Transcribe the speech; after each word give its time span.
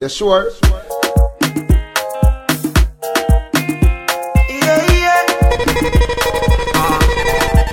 You 0.00 0.08
sure? 0.08 0.50
Yeah, 4.48 4.80
yeah. 4.92 5.22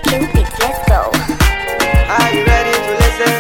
Cupid, 0.04 0.48
let's 0.60 0.80
go. 0.88 1.02
Are 2.16 2.32
you 2.34 2.44
ready 2.46 2.74
to 2.86 2.92
listen? 3.02 3.38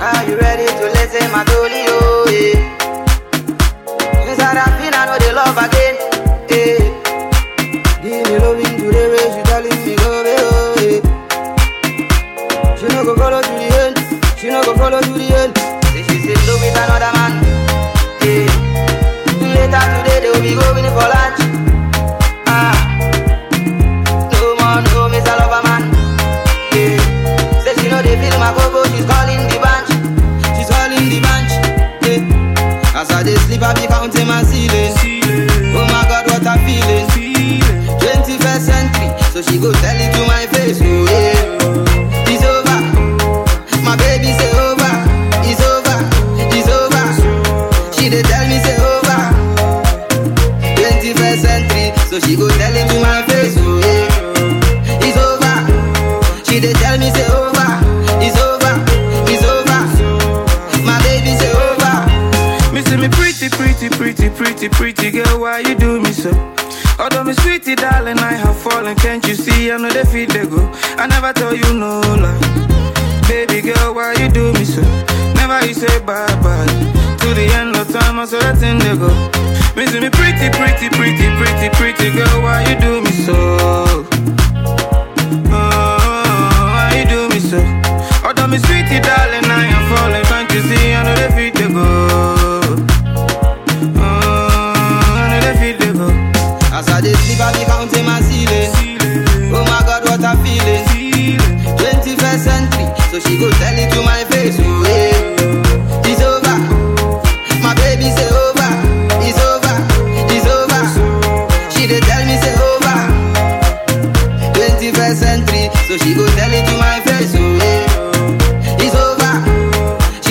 Are 0.00 0.24
you 0.28 0.36
ready 0.38 0.66
to 0.66 0.84
listen, 0.94 1.30
my 1.32 1.44
dolly? 1.44 1.79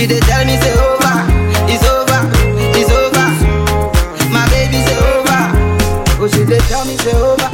She 0.09 0.15
dey 0.15 0.21
tell 0.25 0.43
me 0.43 0.57
say 0.57 0.73
over. 0.73 1.13
It's 1.69 1.85
over. 1.85 2.19
It's 2.73 2.89
over. 2.89 3.27
My 4.33 4.41
baby 4.49 4.81
say 4.81 4.97
over. 5.13 5.41
Oh, 6.17 6.27
she 6.33 6.43
dey 6.45 6.57
tell 6.65 6.83
me 6.85 6.97
say 6.97 7.13
over. 7.13 7.45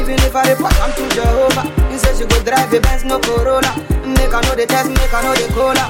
Even 0.00 0.16
if 0.24 0.34
I 0.34 0.48
report, 0.52 0.72
I'm 0.80 0.90
to 0.96 1.04
Jehovah. 1.14 1.68
He 1.92 1.98
say 1.98 2.16
she 2.16 2.24
go 2.24 2.42
drive 2.44 2.72
a 2.72 2.80
Benz, 2.80 3.04
no 3.04 3.18
Corolla. 3.20 3.76
Make 4.08 4.32
I 4.32 4.40
know 4.40 4.54
the 4.56 4.64
test, 4.66 4.88
make 4.88 5.12
I 5.12 5.20
know 5.22 5.34
the 5.34 5.52
cola. 5.52 5.84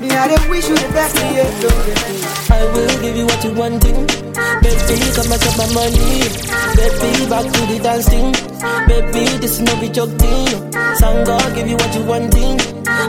Me, 0.00 0.08
I 0.10 0.24
wish 0.48 0.68
you 0.70 0.74
the 0.74 0.88
best, 0.96 1.16
yeah. 1.16 2.56
I 2.56 2.64
will 2.72 2.88
give 3.02 3.14
you 3.16 3.26
what 3.26 3.44
you 3.44 3.52
wanting. 3.52 4.05
Baby, 4.86 5.08
come 5.14 5.32
and 5.32 5.40
take 5.42 5.56
my 5.58 5.66
money. 5.74 6.22
Baby, 6.76 7.10
back 7.30 7.44
to 7.44 7.60
the 7.70 7.78
dancing. 7.82 8.32
Baby, 8.88 9.24
this 9.42 9.52
is 9.58 9.60
no 9.60 9.80
be 9.80 9.88
joke 9.88 10.10
thing. 10.18 10.46
Sangha, 11.00 11.38
give 11.54 11.68
you 11.68 11.76
what 11.76 11.94
you 11.94 12.02
wanting. 12.04 12.56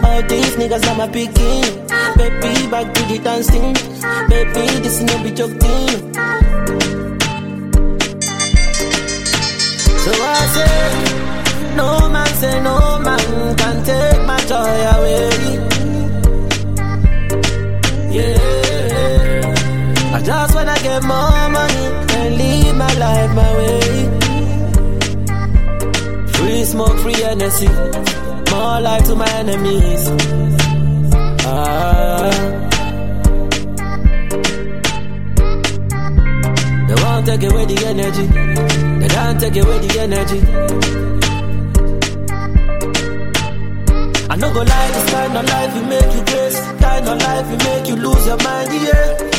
All 0.03 0.21
these 0.23 0.55
niggas 0.59 0.85
are 0.89 0.95
my 0.97 1.07
picking. 1.07 1.61
Baby, 2.17 2.67
back 2.71 2.93
to 2.93 3.01
the 3.09 3.19
dancing. 3.23 3.73
Baby, 4.29 4.65
this 4.81 4.99
is 4.99 5.03
no 5.03 5.23
be 5.23 5.31
joke 5.31 5.55
thing. 5.59 5.87
So 10.03 10.11
I 10.13 10.39
say, 10.55 11.75
no 11.75 12.09
man 12.09 12.27
say 12.41 12.61
no 12.63 12.99
man 12.99 13.55
can 13.57 13.83
take 13.83 14.25
my 14.25 14.39
joy 14.47 14.75
away. 14.95 15.46
Get 20.99 21.07
more 21.07 21.49
money 21.49 21.85
and 22.17 22.37
live 22.37 22.75
my 22.75 22.93
life 22.93 23.31
my 23.35 23.57
way. 23.57 23.79
Free 26.33 26.63
smoke, 26.65 26.97
free 26.99 27.23
energy, 27.23 27.67
more 28.51 28.81
life 28.81 29.03
to 29.05 29.15
my 29.15 29.29
enemies. 29.41 30.09
Ah. 31.45 32.31
They 36.87 36.95
won't 37.03 37.25
take 37.25 37.43
away 37.49 37.65
the 37.65 37.77
energy. 37.85 38.25
They 39.01 39.07
can't 39.07 39.39
take 39.39 39.57
away 39.63 39.79
the 39.87 39.99
energy. 39.99 40.41
I 44.29 44.35
no 44.35 44.53
go 44.53 44.61
lie, 44.61 44.91
this 44.95 45.11
kind 45.11 45.37
of 45.37 45.45
life 45.45 45.73
will 45.75 45.85
make 45.85 46.15
you 46.15 46.23
grace. 46.25 46.59
Kind 46.81 47.07
of 47.07 47.21
life 47.21 47.47
will 47.49 47.63
make 47.69 47.87
you 47.87 47.95
lose 47.95 48.25
your 48.25 48.37
mind, 48.37 48.73
yeah. 48.73 49.36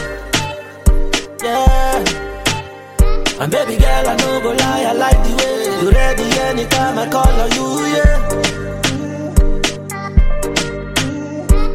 Yeah. 1.49 3.41
And 3.41 3.51
baby 3.51 3.77
girl, 3.81 4.09
I 4.13 4.17
know 4.17 4.41
go 4.43 4.51
lie, 4.53 4.85
I 4.91 4.93
like 4.93 5.21
the 5.25 5.33
way 5.39 5.59
you 5.81 5.91
ready 5.91 6.27
anytime 6.51 6.99
I 6.99 7.09
call 7.09 7.41
on 7.45 7.51
you, 7.57 7.69
yeah. 7.97 8.17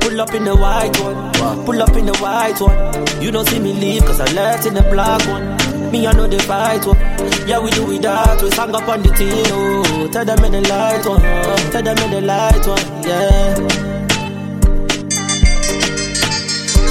Pull 0.01 0.21
up 0.21 0.33
in 0.35 0.43
the 0.43 0.55
white 0.55 0.95
one, 1.01 1.65
pull 1.65 1.81
up 1.81 1.95
in 1.95 2.05
the 2.05 2.15
white 2.17 2.59
one. 2.61 2.77
You 3.21 3.31
don't 3.31 3.47
see 3.47 3.59
me 3.59 3.73
leave, 3.73 4.03
cause 4.05 4.19
I 4.19 4.31
left 4.33 4.67
in 4.67 4.75
the 4.75 4.83
black 4.83 5.25
one. 5.27 5.43
Me, 5.91 6.05
I 6.05 6.11
know 6.11 6.27
the 6.27 6.39
fight 6.39 6.85
one. 6.85 6.97
Yeah, 7.47 7.59
we 7.59 7.71
do 7.71 7.91
it 7.91 8.01
that 8.03 8.41
We 8.41 8.51
Sang 8.51 8.75
up 8.75 8.87
on 8.87 9.01
the 9.01 9.09
team, 9.09 9.45
oh. 9.47 10.07
Tell 10.11 10.25
them 10.25 10.43
in 10.45 10.51
the 10.51 10.61
light 10.69 11.05
one, 11.05 11.21
tell 11.71 11.81
them 11.81 11.97
in 11.97 12.11
the 12.11 12.21
light 12.21 12.67
one, 12.67 12.85
yeah. 13.03 13.55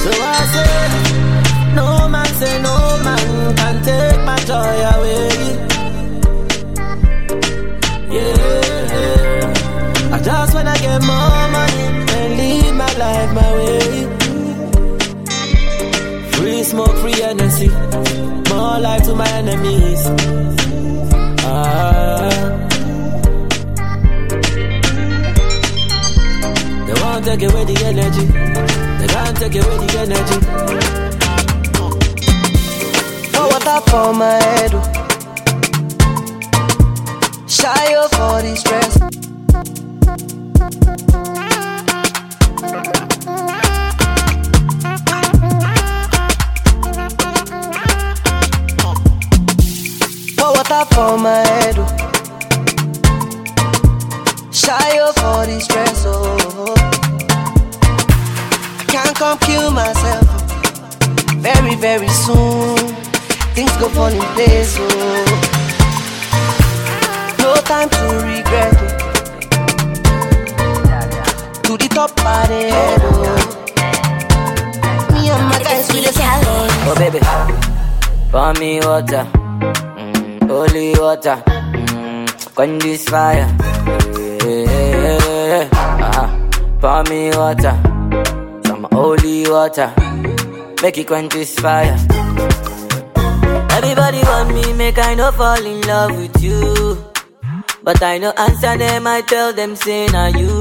So 0.03 0.09
I 0.11 0.45
say, 0.51 1.32
no 1.75 2.07
man 2.09 2.25
say 2.39 2.61
no 2.61 2.75
man 3.03 3.55
can 3.55 3.75
take 3.83 4.19
my 4.29 4.37
joy 4.49 4.75
away. 4.93 5.29
Yeah, 8.15 10.15
I 10.15 10.17
just 10.29 10.51
wanna 10.55 10.75
get 10.85 11.01
more 11.01 11.45
money 11.57 11.83
and 12.17 12.31
live 12.39 12.75
my 12.75 12.91
life 13.03 13.31
my 13.39 13.49
way. 13.57 13.81
Free 16.33 16.63
smoke, 16.63 16.95
free 17.01 17.19
energy, 17.23 17.69
more 18.49 18.79
life 18.79 19.03
to 19.05 19.13
my 19.15 19.27
enemies. 19.29 20.01
Ah. 21.45 22.29
They 26.85 26.93
won't 27.01 27.23
take 27.25 27.43
away 27.49 27.63
the 27.65 27.75
energy. 27.85 28.25
They 28.99 29.07
can't 29.07 29.37
take 29.37 29.55
away 29.55 29.77
the 29.85 29.99
energy. 30.05 30.37
Pour 33.43 33.51
water 33.51 33.81
for 33.89 34.13
my 34.13 34.41
head. 34.41 34.71
Shy 37.45 37.93
up 37.93 38.09
for 38.15 38.41
the 38.41 38.55
stress. 38.55 38.97
Pour 50.37 50.53
water 50.53 50.85
for 50.93 51.17
my 51.17 51.45
head. 51.45 51.75
Shy 54.53 54.99
up 54.99 55.15
for 55.19 55.45
the 55.45 55.59
stress. 55.59 56.05
Oh. 56.07 56.75
Can't 58.87 59.15
come 59.17 59.37
kill 59.39 59.71
myself. 59.71 60.33
Very, 61.43 61.75
very 61.75 62.07
soon, 62.07 62.82
things 63.53 63.71
go 63.77 63.87
fall 63.89 64.07
in 64.07 64.21
place. 64.35 64.77
Oh. 64.79 64.85
No 67.39 67.53
time 67.69 67.89
to 67.89 68.03
regret. 68.25 68.73
Oh. 68.75 68.87
To 71.63 71.71
the 71.77 71.87
top 71.89 72.11
of 72.11 72.47
the 72.49 72.59
head. 72.73 73.01
Oh. 73.03 73.09
Me 75.13 75.29
and 75.29 75.45
my 75.49 75.59
guys, 75.63 75.87
we 75.93 75.99
the 76.01 76.11
Cali. 76.11 76.45
Oh 76.85 76.95
baby, 76.97 77.19
pour 78.31 78.53
me 78.59 78.79
water, 78.81 79.25
mm, 79.97 80.47
holy 80.49 80.87
water, 80.99 81.37
mm, 81.45 82.25
quench 82.55 82.83
this 82.83 83.03
fire. 83.07 83.47
Uh-huh. 86.03 86.27
Pour 86.81 87.03
me 87.09 87.29
water, 87.31 87.75
some 88.65 88.85
holy 88.91 89.47
water, 89.49 89.89
make 90.81 90.97
it 90.97 91.07
quench 91.07 91.31
this 91.33 91.55
fire. 91.57 91.97
Everybody 93.83 94.21
want 94.23 94.53
me, 94.55 94.73
make 94.73 94.97
I 94.97 95.13
no 95.13 95.29
fall 95.33 95.61
in 95.65 95.81
love 95.81 96.15
with 96.15 96.41
you. 96.41 96.97
But 97.83 98.01
I 98.01 98.17
no 98.17 98.31
answer 98.31 98.77
them, 98.77 99.05
I 99.05 99.19
tell 99.21 99.51
them 99.51 99.75
say 99.75 100.07
na 100.07 100.27
you. 100.27 100.55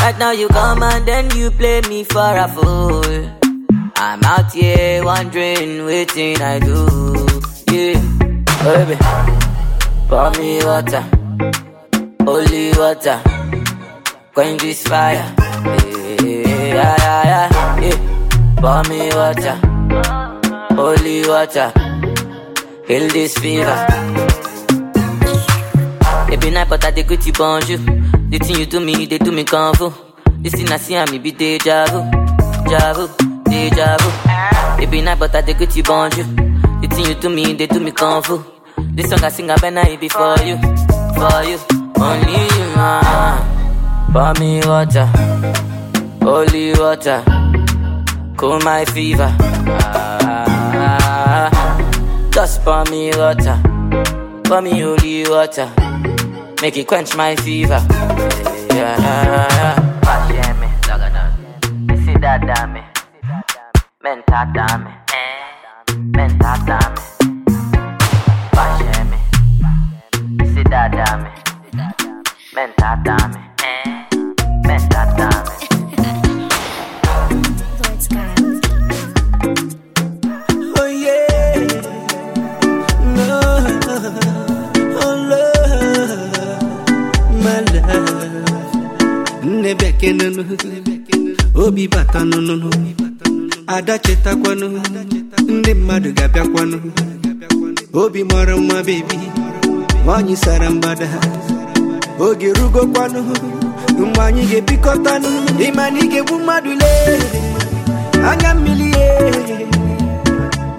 Right 0.00 0.18
now 0.18 0.30
you 0.30 0.48
come 0.48 0.82
and 0.82 1.06
then 1.06 1.30
you 1.36 1.50
play 1.50 1.82
me 1.82 2.04
for 2.04 2.32
a 2.44 2.48
fool. 2.48 3.04
I'm 3.96 4.24
out 4.24 4.50
here 4.52 5.04
wondering 5.04 5.84
waiting 5.84 6.40
I 6.40 6.60
do. 6.60 6.80
Yeah, 7.70 8.00
oh, 8.64 8.86
baby, 8.86 8.96
pour 10.08 10.30
me 10.40 10.64
water, 10.64 11.04
holy 12.24 12.72
water, 12.72 13.20
quench 14.32 14.62
this 14.62 14.82
fire. 14.88 15.28
Yeah, 15.36 16.24
yeah, 16.24 16.96
yeah, 17.04 17.24
yeah. 17.32 17.80
yeah. 17.84 17.98
Pour 18.56 18.82
me 18.88 19.10
water, 19.14 19.56
holy 20.80 21.26
water, 21.28 21.72
heal 22.88 23.08
this 23.10 23.34
fever. 23.38 23.76
Every 26.32 26.50
night, 26.50 26.68
but 26.68 26.84
I 26.84 26.90
dey 26.90 27.02
greet 27.02 27.26
you 27.26 27.32
bonjour. 27.32 27.78
The 28.30 28.38
thing 28.38 28.56
you 28.60 28.66
do 28.66 28.80
me, 28.80 29.06
they 29.06 29.18
do 29.18 29.32
me 29.32 29.44
fu. 29.44 29.92
This 30.42 30.54
thing 30.54 30.70
I 30.72 30.76
see, 30.78 30.96
I 30.96 31.04
me 31.10 31.18
be 31.18 31.32
deja 31.32 31.84
vu, 31.92 32.00
deja 32.64 32.94
vu, 32.94 33.08
deja 33.44 33.96
vu. 34.00 34.10
Every 34.82 35.00
night, 35.02 35.18
but 35.18 35.34
I 35.34 35.42
dey 35.42 35.54
greet 35.54 35.76
you 35.76 35.82
bonjour. 35.82 36.24
The 36.80 36.88
thing 36.94 37.06
you 37.06 37.14
do 37.14 37.28
me, 37.28 37.52
they 37.54 37.66
do 37.66 37.80
me 37.80 37.92
fu. 37.92 38.44
This 38.94 39.10
song 39.10 39.22
I 39.24 39.28
sing, 39.28 39.50
I 39.50 39.56
better 39.56 39.88
it 39.90 40.00
be 40.00 40.08
for 40.08 40.34
you, 40.48 40.56
for 41.18 41.42
you, 41.44 41.58
only 42.00 42.42
you. 42.56 42.66
Ah. 42.76 43.46
Pour 44.12 44.32
me 44.40 44.60
water, 44.66 45.06
holy 46.22 46.72
water, 46.74 47.22
cool 48.36 48.58
my 48.60 48.84
fever. 48.86 49.30
Ah, 49.38 50.29
just 52.40 52.64
pour 52.64 52.84
me 52.90 53.10
water, 53.18 53.60
pour 54.44 54.62
me 54.62 54.80
holy 54.80 55.28
water. 55.28 55.68
Make 56.62 56.78
it 56.78 56.86
quench 56.86 57.14
my 57.14 57.36
fever. 57.36 57.84
Yeah, 58.70 58.96
yeah, 58.98 59.48
yeah. 59.58 59.76
Pasheme, 60.00 60.68
see 62.02 62.16
that 62.24 62.40
dame, 62.48 62.82
menta 64.02 64.40
dame, 64.54 64.90
menta 66.16 66.52
dame. 66.68 67.00
Pasheme, 68.56 69.18
see 70.54 70.64
that 70.70 70.92
dame, 70.96 71.30
menta 72.54 72.90
dame, 73.04 73.39
Obi 91.54 91.86
bata 91.88 92.24
nunu, 92.24 92.70
ada 93.66 93.98
chetakwanụ, 93.98 94.68
ndị 95.48 95.72
mmadụ 95.74 96.10
ga-abịakwanụ. 96.16 96.78
Obi 97.92 98.24
mara 98.24 98.56
mma 98.56 98.82
bebi, 98.86 99.18
nwanyị 100.04 100.36
sara 100.36 100.70
mgbada. 100.70 101.08
Oge 102.18 102.52
rugokwanụ, 102.52 103.20
mgbe 103.98 104.20
anyị 104.22 104.42
ga-ebikọtanụ, 104.50 105.28
ịma 105.66 105.84
na 105.92 105.98
ị 106.00 106.06
ga-egbu 106.12 106.34
mmadụ 106.38 106.70
lee, 106.80 107.18
anya 108.30 108.54
mmiri 108.54 108.88
ye. 108.96 109.08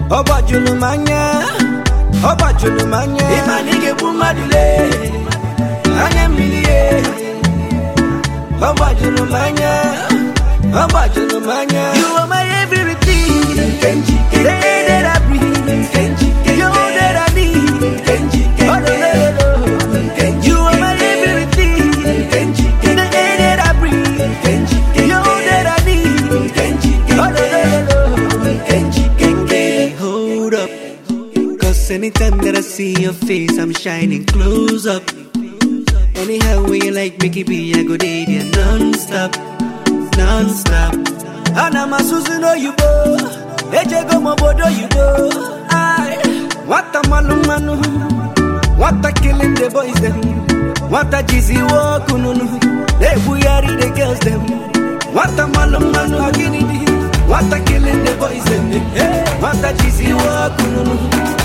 Ọ 0.09 0.19
gbajuru 0.25 0.73
m 0.81 0.83
anya, 0.83 1.21
ọ 2.29 2.31
gbajuru 2.37 2.81
m 2.91 2.93
anya. 2.99 3.25
Ịma 3.37 3.55
na 3.65 3.71
ị 3.71 3.77
ga-egbu 3.83 4.07
mmadụ 4.13 4.43
lee, 4.53 4.89
anya 6.03 6.23
mmiri 6.29 6.61
ye. 6.67 6.79
Ọ 8.67 8.69
gbajuru 8.77 9.23
m 9.33 9.35
anya, 9.43 9.71
ọ 10.81 10.83
gbajuru 10.91 11.37
m 11.47 11.49
anya. 11.57 11.83
You 11.99 12.07
are 12.21 12.27
my 12.33 12.43
everything, 12.61 13.57
Kenji. 13.81 14.15
The 14.45 14.53
air 14.71 14.81
that 14.89 15.05
I 15.13 15.17
breathe, 15.27 15.69
Kenji. 15.93 16.27
You 16.59 16.69
that 16.97 17.15
I 17.23 17.27
need, 17.37 17.81
Kenji. 18.07 18.41
Oh, 18.71 18.77
no, 18.85 18.93
no, 19.03 19.11
no, 19.37 19.49
no. 19.93 20.25
You 20.45 20.57
are 20.69 20.77
my 20.83 20.93
everything, 21.11 21.91
Kenji. 22.31 22.65
The 22.97 23.05
air 23.23 23.33
that 23.41 23.59
I 23.67 23.71
breathe, 23.79 24.35
Kenji. 24.43 24.77
You 25.09 25.21
that 25.49 25.67
I 25.75 25.77
need, 25.87 26.51
Kenji. 26.57 26.91
Oh, 27.21 27.29
no, 27.35 27.43
no, 27.53 27.61
no, 27.89 27.99
no. 28.43 28.51
Kenji, 28.69 29.03
Kenji. 29.19 29.63
Hold 30.01 30.53
up. 30.53 30.69
Cause 31.61 31.89
anytime 31.91 32.37
that 32.45 32.55
I 32.55 32.61
see 32.61 32.93
your 33.01 33.13
face, 33.13 33.57
I'm 33.57 33.73
shining 33.73 34.23
close 34.25 34.85
up. 34.85 35.03
Anyhow, 36.21 36.65
you 36.71 36.91
like 36.91 37.19
Mickey 37.21 37.43
B, 37.43 37.73
I 37.73 37.83
go 37.83 37.97
date 37.97 38.29
you 38.29 38.43
non-stop, 38.51 39.35
non-stop. 40.17 40.93
Ana 41.57 41.85
masuzu 41.91 42.39
no 42.39 42.53
you 42.53 42.73
go, 42.75 43.17
eje 43.71 44.07
go 44.09 44.19
mobodo 44.19 44.67
you 44.79 44.87
go. 44.89 45.29
I 45.69 46.15
what 46.65 46.95
a 46.95 47.01
manu 47.09 47.35
manu, 47.47 47.75
what 48.77 49.03
a 49.03 49.11
killing 49.11 49.55
the 49.55 49.69
boys 49.71 49.95
them, 49.95 50.21
what 50.89 51.07
a 51.13 51.23
jizzy 51.23 51.57
walk 51.71 52.07
ununu, 52.07 52.45
they 52.99 53.15
buyari 53.25 53.79
the 53.81 53.89
girls 53.95 54.19
them. 54.19 54.41
What 55.13 55.37
a 55.39 55.47
manu 55.47 55.79
manu 55.79 56.17
agini, 56.19 56.61
what 57.27 57.51
a 57.51 57.59
killing 57.65 58.03
the 58.05 58.15
boys 58.19 58.45
them, 58.45 58.71
what 59.41 59.55
a 59.57 59.73
jizzy 59.81 60.13
walk 60.13 60.57
ununu, 60.59 60.95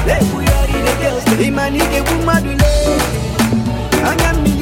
they 0.04 0.20
buyari 0.30 0.78
the 0.84 0.92
girls 1.02 1.24
them. 1.24 1.40
Imani 1.40 1.78
ke 1.78 2.00
bumadule, 2.06 2.70
anya 4.04 4.32
milie. 4.42 4.55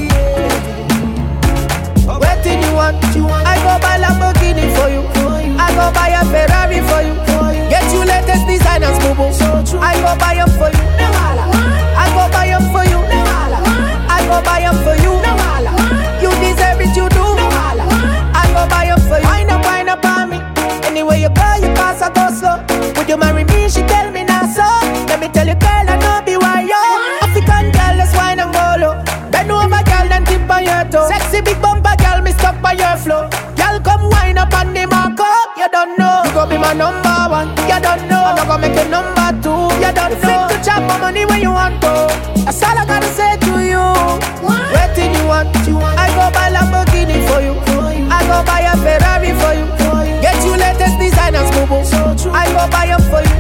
Waiting 2.45 2.61
you 2.63 2.75
want, 2.77 2.97
I 3.01 3.57
go 3.65 3.81
buy 3.81 3.97
Lamborghini 3.97 4.69
for 4.77 4.89
you. 4.93 5.01
I 5.57 5.73
go 5.73 5.89
buy 5.97 6.13
a 6.13 6.23
Ferrari 6.29 6.81
for 6.85 7.01
you. 7.01 7.15
Get 7.73 7.89
you 7.91 8.05
latest 8.05 8.47
designers, 8.47 8.99
boo. 9.01 9.17
I 9.81 9.97
go 10.05 10.13
buy 10.21 10.35
them 10.37 10.51
for 10.53 10.69
you. 10.69 10.85
I 11.97 12.07
go 12.13 12.29
buy 12.31 12.49
them 12.53 12.65
for 12.69 12.85
you. 12.85 13.01
I 14.13 14.21
go 14.29 14.43
buy 14.45 14.61
them 14.61 14.77
for. 14.85 14.95
You 15.03 15.34
You 36.65 36.71
be 36.71 36.73
my 36.73 36.73
number 36.73 37.19
one. 37.29 37.49
You 37.69 37.79
don't 37.81 38.09
know. 38.09 38.25
I'm 38.25 38.37
not 38.37 38.47
gonna 38.49 38.63
make 38.69 38.77
you 38.79 38.89
number 38.89 39.29
two. 39.43 39.69
You 39.85 39.93
don't 39.93 40.17
know. 40.23 40.49
Fit 40.49 40.57
to 40.57 40.57
chop 40.65 40.83
my 40.89 40.99
money 40.99 41.25
when 41.27 41.41
you 41.41 41.51
want 41.51 41.81
to. 41.83 42.09
That's 42.45 42.63
all 42.63 42.77
I 42.79 42.85
gotta 42.87 43.09
say 43.13 43.37
to 43.37 43.53
you. 43.61 43.85
Waiting 44.73 45.13
you 45.15 45.27
want. 45.29 45.49
I 45.97 46.09
go 46.17 46.31
buy 46.33 46.49
Lamborghini 46.55 47.21
for 47.29 47.41
you. 47.45 47.55
I 48.11 48.21
go 48.25 48.43
buy 48.49 48.61
a 48.65 48.75
Ferrari 48.81 49.33
for 49.41 49.53
you. 49.53 49.67
Get 50.23 50.37
you 50.45 50.57
latest 50.57 50.97
designers, 50.99 51.51
boo 51.53 51.67
boo. 51.69 51.85
I 52.33 52.47
go 52.53 52.65
buy 52.71 52.87
them 52.89 53.03
for 53.13 53.21
you. 53.21 53.37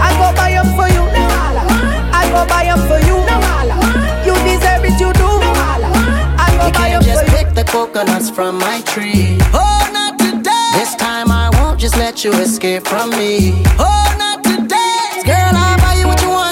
I 0.00 0.10
go 0.18 0.28
buy 0.36 0.50
them 0.56 0.68
for 0.76 0.88
you. 0.88 1.04
I 2.12 2.24
go 2.32 2.40
buy 2.48 2.64
them 2.64 2.80
for 2.88 3.00
you. 3.04 3.16
You 4.26 4.34
deserve 4.48 4.84
it, 4.88 4.98
you 5.00 5.12
do. 5.12 5.28
I 6.38 6.48
go 6.58 6.66
You 6.66 6.72
buy 6.72 6.88
them 6.90 7.02
just 7.02 7.24
for 7.24 7.30
you. 7.30 7.36
pick 7.44 7.54
the 7.54 7.64
coconuts 7.64 8.30
from 8.30 8.58
my 8.58 8.80
tree. 8.82 9.38
Oh, 9.52 9.65
let 11.98 12.24
you 12.24 12.32
escape 12.34 12.86
from 12.86 13.10
me. 13.10 13.52
Oh, 13.78 14.14
not 14.18 14.44
today. 14.44 15.22
Girl, 15.24 15.52
I'll 15.54 15.78
buy 15.78 15.94
you 15.98 16.06
what 16.06 16.20
you 16.22 16.28
want 16.28 16.45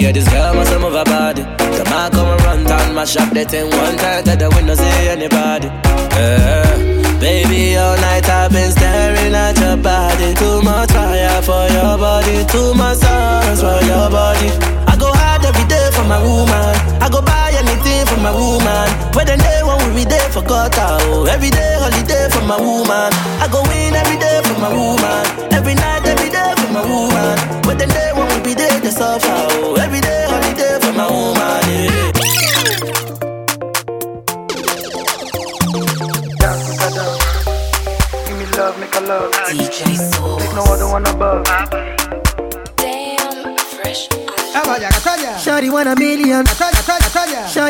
hear 0.00 0.12
this 0.12 0.28
girl 0.32 0.54
must 0.54 0.72
move 0.80 0.94
her 0.94 1.04
body. 1.04 1.42
The 1.76 1.84
man 1.92 2.10
come 2.10 2.28
and 2.28 2.42
run 2.42 2.64
down 2.64 2.94
my 2.94 3.04
shop, 3.04 3.32
they 3.32 3.44
thing 3.44 3.68
one 3.70 3.96
time 3.96 4.24
to 4.24 4.34
the 4.36 4.48
window, 4.56 4.74
see 4.74 5.08
anybody. 5.08 5.68
Yeah. 6.16 7.20
Baby, 7.20 7.76
all 7.76 7.96
night 8.00 8.24
I've 8.28 8.50
been 8.50 8.72
staring 8.72 9.34
at 9.34 9.58
your 9.60 9.76
body. 9.76 10.32
Too 10.34 10.62
much 10.62 10.90
fire 10.90 11.42
for 11.42 11.68
your 11.68 11.94
body, 12.00 12.44
too 12.48 12.72
much 12.74 12.96
sauce 13.04 13.60
for 13.60 13.78
your 13.84 14.08
body. 14.08 14.48
I 14.88 14.96
go 14.96 15.12
hard 15.12 15.44
every 15.44 15.66
day 15.68 15.86
for 15.92 16.04
my 16.08 16.16
woman. 16.16 16.72
I 17.04 17.08
go 17.12 17.20
buy 17.20 17.52
anything 17.60 18.06
for 18.08 18.18
my 18.24 18.32
woman. 18.32 18.88
When 19.12 19.26
the 19.28 19.36
day 19.36 19.60
when 19.62 19.76
we 19.84 20.02
be 20.02 20.04
there 20.08 20.30
for 20.32 20.40
God, 20.42 20.72
oh. 20.80 21.28
Every 21.28 21.50
day 21.50 21.76
holiday 21.76 22.24
for 22.32 22.44
my 22.48 22.56
woman. 22.56 23.12
I 23.44 23.46
go 23.52 23.60
win 23.68 23.92
every 23.94 24.16
day 24.16 24.40
for 24.48 24.56
my 24.58 24.72
woman. 24.72 25.19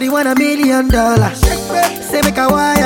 Shawty 0.01 0.11
want 0.11 0.29
a 0.29 0.35
million 0.35 0.89
dollars. 0.89 1.41
Say 2.09 2.23
make 2.23 2.39
a 2.39 2.49
wire 2.49 2.80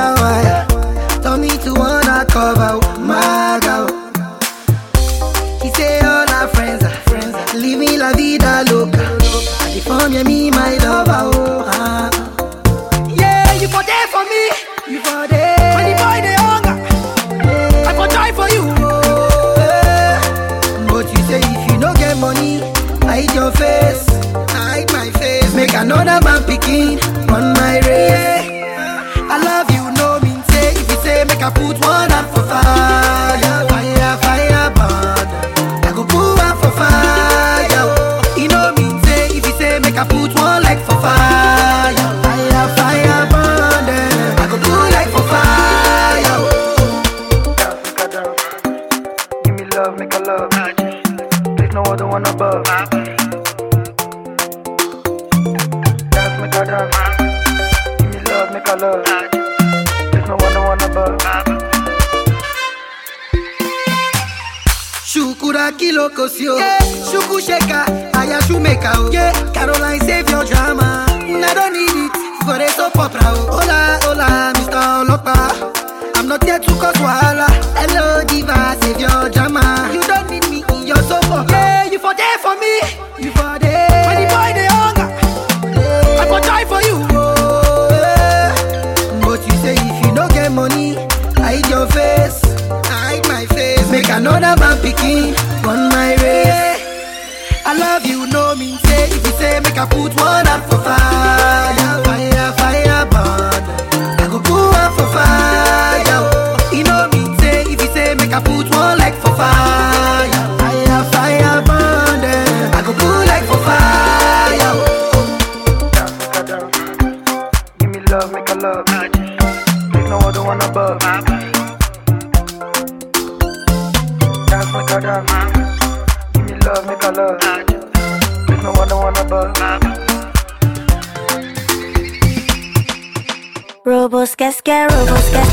get 134.45 134.55
scared, 134.55 134.91
robos 134.91 135.31
get 135.33 135.47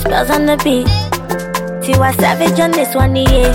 Spellz 0.00 0.30
on 0.30 0.46
the 0.46 0.56
beat. 0.62 0.86
Tiwa 1.82 2.14
Savage 2.20 2.60
on 2.60 2.70
this 2.70 2.94
one, 2.94 3.16
yeah. 3.16 3.50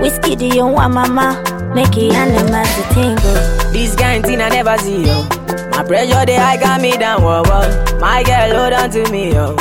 Whiskey, 0.00 0.34
do 0.34 0.46
you 0.46 0.66
want 0.66 0.94
mama? 0.94 1.40
Make 1.72 1.96
it 1.96 2.12
animals 2.14 2.74
to 2.74 2.82
tingle. 2.94 3.38
This 3.72 3.94
kind 3.94 4.24
thing 4.24 4.40
I 4.40 4.48
never 4.48 4.76
see, 4.78 5.06
yo. 5.06 5.22
My 5.70 5.84
pressure, 5.84 6.26
they 6.26 6.34
high 6.36 6.56
got 6.56 6.80
me 6.80 6.96
down, 6.96 7.22
whoa, 7.22 7.42
whoa. 7.44 7.98
My 8.00 8.24
girl, 8.24 8.50
hold 8.58 8.72
on 8.72 8.90
to 8.90 9.08
me, 9.12 9.32
yo. 9.32 9.54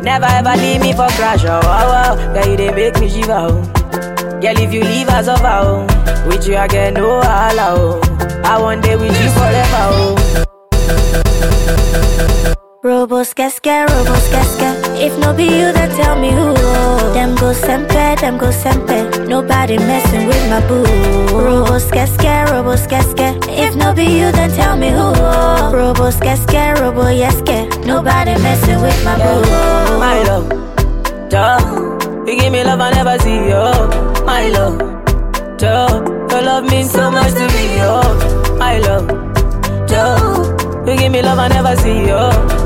Never 0.00 0.26
ever 0.26 0.56
leave 0.56 0.80
me 0.80 0.92
for 0.92 1.08
crash, 1.18 1.44
oh, 1.44 1.60
wow, 1.64 2.16
wow. 2.16 2.32
Girl, 2.32 2.48
you 2.50 2.56
they 2.56 2.72
make 2.72 2.98
me 2.98 3.10
shiver, 3.10 3.32
oh. 3.32 3.60
Girl, 4.40 4.56
if 4.56 4.72
you 4.72 4.82
leave 4.82 5.08
us 5.08 5.28
over, 5.28 5.56
oh. 5.68 6.26
With 6.26 6.48
you, 6.48 6.56
I 6.56 6.66
get 6.66 6.94
no 6.94 7.20
holla, 7.20 7.74
oh. 7.76 8.00
I 8.42 8.58
want 8.58 8.84
day 8.84 8.96
with 8.96 9.12
you 9.22 9.30
forever, 9.32 9.84
oh. 9.92 10.25
Robos 13.36 13.44
get 13.44 13.52
scared, 13.52 13.90
robos 13.90 14.30
get 14.30 14.46
scared. 14.46 14.98
If 14.98 15.18
no 15.18 15.34
be 15.34 15.44
you, 15.44 15.70
then 15.70 15.90
tell 15.90 16.18
me 16.18 16.30
who. 16.30 16.54
Them 17.12 17.34
go 17.34 17.52
sempe, 17.52 18.18
them 18.18 18.38
go 18.38 18.46
sempe. 18.50 19.28
Nobody 19.28 19.76
messing 19.76 20.26
with 20.26 20.48
my 20.48 20.66
boo. 20.66 20.82
Robos 21.36 21.92
get 21.92 22.08
scared, 22.08 22.48
robos 22.48 22.88
get 22.88 23.04
scared. 23.04 23.44
If 23.46 23.76
no 23.76 23.92
be 23.92 24.04
you, 24.04 24.32
then 24.32 24.50
tell 24.52 24.78
me 24.78 24.88
who. 24.88 25.12
Robos 25.76 26.18
get 26.18 26.38
scared, 26.38 26.78
robo 26.78 27.08
yes 27.08 27.36
scared. 27.36 27.84
Nobody 27.84 28.32
messing 28.40 28.80
with 28.80 29.04
my 29.04 29.16
boo. 29.18 29.42
My 30.00 30.22
love, 30.22 30.48
duh. 31.28 31.60
You 32.26 32.40
give 32.40 32.50
me 32.50 32.64
love 32.64 32.80
I 32.80 32.90
never 32.90 33.18
see, 33.18 33.50
yo. 33.50 34.24
My 34.24 34.48
love, 34.48 34.78
duh. 35.58 35.92
Your 36.30 36.40
love 36.42 36.64
means 36.70 36.90
so 36.90 37.10
much 37.10 37.34
to 37.34 37.46
me, 37.52 37.76
yo. 37.76 38.00
My 38.56 38.78
love, 38.78 39.06
duh. 39.86 40.86
You 40.86 40.96
give 40.96 41.12
me 41.12 41.20
love 41.20 41.38
I 41.38 41.48
never 41.48 41.76
see, 41.76 42.06
yo. 42.06 42.65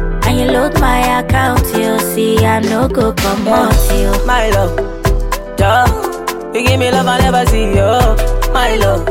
And 0.31 0.39
you 0.39 0.45
load 0.45 0.79
my 0.79 1.19
account, 1.19 1.59
you 1.75 1.99
see, 1.99 2.37
I 2.37 2.61
no 2.61 2.87
go 2.87 3.11
come 3.11 3.49
out, 3.49 3.75
you. 3.91 4.11
My 4.25 4.49
love, 4.51 4.77
duh. 5.57 5.85
You 6.53 6.65
give 6.65 6.79
me 6.79 6.89
love 6.89 7.05
I 7.05 7.19
never 7.19 7.45
see, 7.47 7.75
yo. 7.75 8.15
My 8.53 8.77
love, 8.77 9.05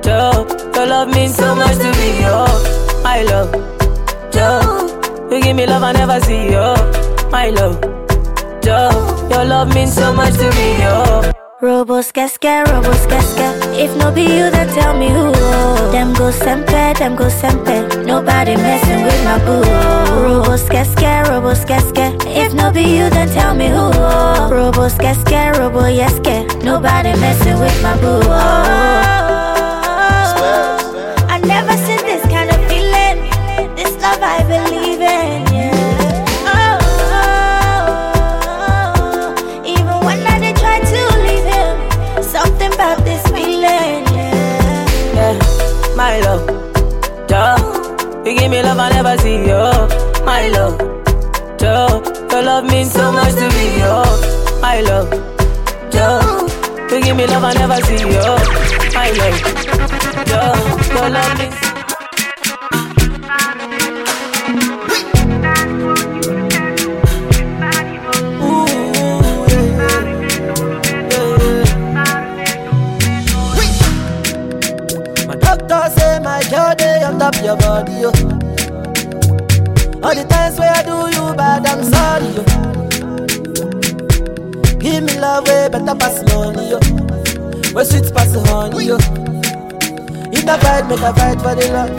duh. 0.00 0.46
Your 0.74 0.86
love 0.86 1.08
means 1.14 1.34
so 1.36 1.54
much 1.54 1.76
to 1.76 1.90
me, 2.00 2.22
yo. 2.22 2.46
My 3.04 3.24
love, 3.24 3.52
duh. 4.32 5.28
You 5.30 5.42
give 5.42 5.54
me 5.54 5.66
love 5.66 5.82
I 5.82 5.92
never 5.92 6.18
see, 6.22 6.50
yo. 6.50 6.74
My 7.30 7.50
love, 7.50 7.78
duh. 8.62 9.28
Your 9.30 9.44
love 9.44 9.74
means 9.74 9.92
so 9.92 10.14
much 10.14 10.32
to 10.32 10.48
me, 10.48 10.78
yo. 10.80 11.30
Robos 11.60 12.10
get 12.10 12.30
scared, 12.30 12.68
robos 12.68 13.06
get 13.06 13.22
scared. 13.22 13.67
If 13.80 13.96
no 13.96 14.10
be 14.10 14.22
you, 14.22 14.50
then 14.50 14.68
tell 14.74 14.96
me 14.98 15.08
who. 15.08 15.32
Them 15.92 16.12
go 16.14 16.30
sempe, 16.30 16.98
them 16.98 17.14
go 17.16 17.28
sempe. 17.28 18.04
Nobody 18.04 18.56
messing 18.56 19.04
with 19.04 19.24
my 19.24 19.38
boo. 19.44 19.62
Robo 20.22 20.56
skeske, 20.56 21.28
robo 21.28 21.54
skeske. 21.54 22.06
If 22.26 22.52
no 22.54 22.70
be 22.72 22.82
you, 22.82 23.08
then 23.10 23.28
tell 23.28 23.54
me 23.54 23.68
who. 23.68 23.90
Robo 24.54 24.88
skeske, 24.88 25.56
robo 25.58 25.82
yeske. 25.86 26.46
Nobody 26.64 27.12
messing 27.20 27.58
with 27.60 27.82
my 27.82 27.96
boo. 28.00 29.07
Never 49.08 49.22
see, 49.22 49.46
yo. 49.48 50.24
My 50.24 50.48
love, 50.48 50.78
Joe. 51.58 52.02
Your 52.30 52.42
love 52.42 52.64
means 52.64 52.92
so 52.92 53.10
much 53.12 53.34
to 53.34 53.48
me, 53.48 53.78
yo. 53.80 54.04
My 54.60 54.80
love, 54.80 55.10
Joe. 55.90 56.46
You 56.90 57.02
give 57.02 57.16
me 57.16 57.26
love 57.26 57.44
I 57.44 57.54
never 57.54 57.80
see, 57.86 58.00
yo. 58.00 58.36
My 58.94 59.10
love, 59.18 59.38
Joe. 60.28 60.52
Your 60.94 61.10
love 61.10 61.38
means. 61.38 61.54
Doctor 75.40 75.90
say 75.96 76.20
my 76.20 76.42
jaw 76.50 76.74
day 76.74 77.02
on 77.04 77.18
top 77.18 77.34
your 77.42 77.56
body, 77.56 77.92
yo. 77.92 78.47
All 80.00 80.14
the 80.14 80.24
times 80.24 80.58
where 80.58 80.70
I 80.70 80.82
do 80.82 81.10
you 81.10 81.34
bad, 81.34 81.66
I'm 81.66 81.82
sorry, 81.82 82.28
yo. 82.30 82.42
Give 84.78 85.02
me 85.02 85.18
love 85.18 85.46
way 85.48 85.68
better 85.68 85.94
pass 85.98 86.22
money, 86.30 86.70
yo. 86.70 86.78
Where 87.74 87.84
sweet 87.84 88.14
pass 88.14 88.32
honey, 88.46 88.86
yo. 88.86 88.96
If 90.30 90.46
I 90.46 90.56
fight, 90.60 90.86
make 90.88 91.00
a 91.00 91.12
fight 91.12 91.40
for 91.42 91.54
the 91.58 91.66
love. 91.74 91.90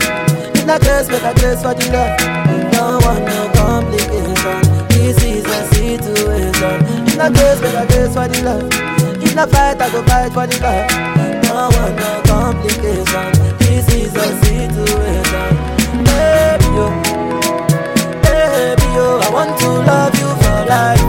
If 0.56 0.68
I 0.68 0.78
curse, 0.78 1.08
make 1.08 1.22
a 1.22 1.34
curse 1.38 1.62
for 1.62 1.74
the 1.74 1.84
love. 1.92 2.16
Don't 2.72 3.04
want 3.04 3.24
no 3.28 3.50
complication. 3.52 4.60
This 4.88 5.22
is 5.22 5.44
a 5.44 5.60
situation. 5.68 6.80
If 7.06 7.20
I 7.20 7.28
curse, 7.30 7.60
make 7.60 7.74
a 7.74 7.86
curse 7.86 8.14
for 8.14 8.26
the 8.28 8.40
love. 8.42 8.64
If 9.22 9.36
I 9.36 9.46
fight, 9.46 9.80
I 9.80 9.90
go 9.92 10.02
fight 10.08 10.32
for 10.32 10.46
the 10.46 10.56
love. 10.64 10.88
Don't 11.44 11.70
want 11.76 11.94
no 12.00 12.10
complication. 12.24 13.28
This 13.58 13.86
is 13.92 14.16
a 14.16 14.26
situation. 14.40 15.52
Baby, 16.04 16.64
yo. 16.74 17.09
Yo. 18.94 19.18
I 19.22 19.28
want 19.32 19.58
to 19.60 19.68
love 19.88 20.14
you 20.20 20.28
for 20.42 20.58
life. 20.72 21.04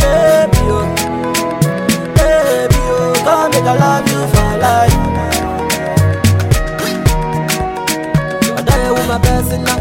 Baby, 0.00 0.60
yo. 0.68 0.78
Baby, 2.16 2.80
oh. 2.92 3.14
yo. 3.16 3.24
Come 3.24 3.50
make 3.52 3.64
I 3.64 3.74
love 3.82 4.06
you 4.12 4.20
for 4.32 4.52
life. 4.64 4.96
I 8.58 8.62
die 8.68 8.90
with 8.92 9.08
my 9.08 9.18
blessing 9.18 9.64
now. 9.64 9.78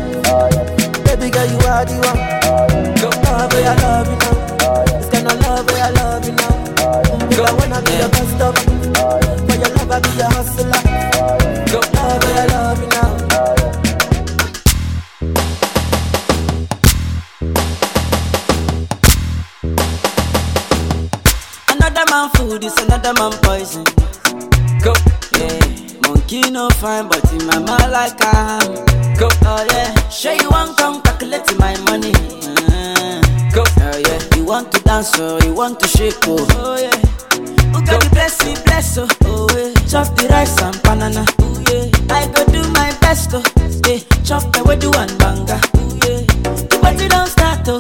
Baby 1.06 1.28
girl, 1.30 1.48
you 1.52 1.60
are 1.68 1.86
the 1.86 1.96
one. 2.08 2.20
Don't 3.02 3.18
love 3.26 3.52
where 3.54 3.70
I 3.70 3.76
love 3.84 4.08
you 4.08 4.18
now. 4.24 4.36
This 4.98 5.10
kind 5.12 5.28
of 5.28 5.40
love 5.42 5.66
where 5.70 5.84
I 5.84 5.90
love 5.92 6.26
you 6.26 6.34
now. 6.34 6.56
Girl, 7.36 7.46
I 7.46 7.54
wanna 7.60 7.82
be 7.84 7.94
your 8.00 8.10
customer. 8.10 8.64
For 9.46 9.56
your 9.60 9.72
love, 9.76 9.92
I 9.92 10.00
be 10.00 10.12
your 10.18 10.31
another 23.04 23.14
man 23.20 23.32
poison. 23.42 23.84
Go, 24.84 24.94
yeah. 25.38 25.98
Monkey 26.08 26.42
no 26.52 26.70
fine, 26.70 27.08
but 27.08 27.24
in 27.34 27.46
my 27.48 27.58
mind 27.60 27.92
like 27.92 28.14
I'm. 28.22 28.76
Go, 29.18 29.30
oh 29.46 29.66
yeah. 29.72 30.10
Sure 30.10 30.34
you 30.34 30.50
want 30.50 30.78
come 30.78 31.02
calculate 31.02 31.46
my 31.60 31.78
money. 31.82 32.12
Uh, 32.16 33.22
go, 33.54 33.64
oh 33.82 33.98
yeah. 34.06 34.38
You 34.38 34.46
want 34.46 34.72
to 34.74 34.82
dance 34.84 35.18
or 35.20 35.40
you 35.44 35.54
want 35.54 35.80
to 35.80 35.88
shake 35.88 36.16
oh, 36.28 36.46
oh 36.52 36.78
yeah. 36.78 36.98
Who 37.72 37.84
got 37.86 38.02
the 38.04 38.10
blessing, 38.12 38.58
bless 38.66 38.98
oh, 38.98 39.08
oh 39.26 39.48
yeah. 39.56 39.74
Chop 39.88 40.16
the 40.16 40.28
rice 40.30 40.62
and 40.62 40.82
banana, 40.84 41.26
oh 41.40 41.64
yeah. 41.70 42.16
I 42.16 42.28
go 42.28 42.46
do 42.52 42.62
my 42.74 42.96
best 43.02 43.32
oh, 43.34 43.44
yeah. 43.88 44.00
Chop 44.24 44.52
the 44.54 44.76
do 44.80 44.90
one 44.92 45.18
banga, 45.18 45.60
oh 45.76 46.00
yeah. 46.06 46.22
The 46.70 46.80
party 46.82 47.08
don't 47.08 47.28
start 47.28 47.68
oh. 47.68 47.80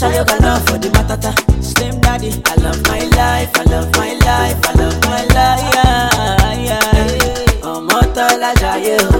Show 0.00 0.08
your 0.08 0.24
love 0.40 0.64
for 0.66 0.78
the 0.78 0.88
matata. 0.96 1.30
Slim 1.62 2.00
daddy, 2.00 2.30
I 2.46 2.54
love 2.64 2.80
my 2.88 3.00
life, 3.20 3.50
I 3.54 3.64
love 3.64 3.90
my 3.96 4.12
life, 4.24 4.58
I 4.64 4.72
love 4.80 4.98
my 5.04 5.22
life. 5.36 5.74
Yeah, 5.74 6.68
yeah. 6.68 7.70
Ọmọ 7.72 7.98
tọ́lá 8.16 8.50
jayé 8.60 8.96
o. 9.06 9.18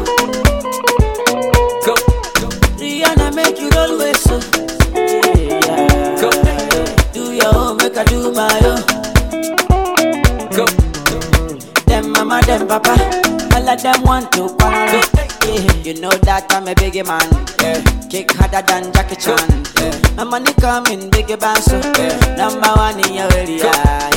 Go. 1.86 1.94
Rihanna 2.80 3.26
make 3.36 3.60
you 3.60 3.68
roll 3.76 3.92
with 3.98 4.16
so. 4.26 4.36
Yeah. 4.96 6.20
Go. 6.20 6.30
Do 7.14 7.22
your 7.40 7.54
own, 7.54 7.76
make 7.76 7.98
I 8.00 8.04
do 8.10 8.18
my 8.32 8.60
own. 8.70 8.80
Go. 10.56 10.64
Them 11.88 12.04
mama, 12.12 12.38
them 12.48 12.62
papa, 12.70 12.94
of 13.70 13.82
them 13.82 14.02
want 14.02 14.32
to 14.32 14.48
party. 14.56 14.98
Yeah. 15.46 15.72
You 15.82 16.00
know 16.00 16.10
that 16.26 16.46
I'm 16.50 16.66
a 16.66 16.74
biggie 16.74 17.06
man. 17.06 17.22
Yeah. 17.62 17.80
Kick 18.08 18.32
harder 18.32 18.62
than 18.66 18.92
Jackie 18.92 19.16
Chan. 19.16 19.38
Yeah. 19.78 20.14
My 20.16 20.24
money 20.24 20.52
coming, 20.54 21.10
biggie 21.10 21.38
so. 21.62 21.78
Yeah. 21.96 22.36
Number 22.36 22.68
one 22.74 22.98
in 23.06 23.14
your 23.14 23.32
area. 23.32 23.64
Yeah. 23.64 24.10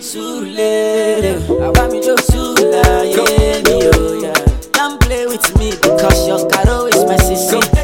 Sule, 0.00 1.60
I 1.60 1.68
want 1.70 1.92
me 1.92 2.00
to 2.00 2.16
Sula, 2.22 3.04
yeah, 3.04 3.60
me, 3.62 3.90
oh, 3.92 4.20
yeah. 4.22 4.32
Don't 4.72 4.98
play 5.00 5.26
with 5.26 5.44
me 5.58 5.72
because 5.72 6.26
your 6.26 6.48
caro 6.48 6.86
is 6.86 7.04
my 7.04 7.16
sister. 7.16 7.77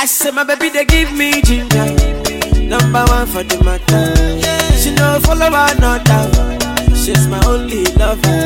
I 0.00 0.04
say 0.06 0.30
my 0.30 0.44
baby 0.44 0.68
they 0.68 0.84
give 0.84 1.12
me 1.12 1.42
ginger. 1.42 1.84
Number 2.62 3.04
one 3.08 3.26
for 3.26 3.42
the 3.42 3.58
matter. 3.64 4.14
She 4.78 4.92
no 4.94 5.18
follow 5.20 5.46
another. 5.48 6.94
She's 6.94 7.26
my 7.26 7.40
only 7.46 7.84
lover. 7.96 8.38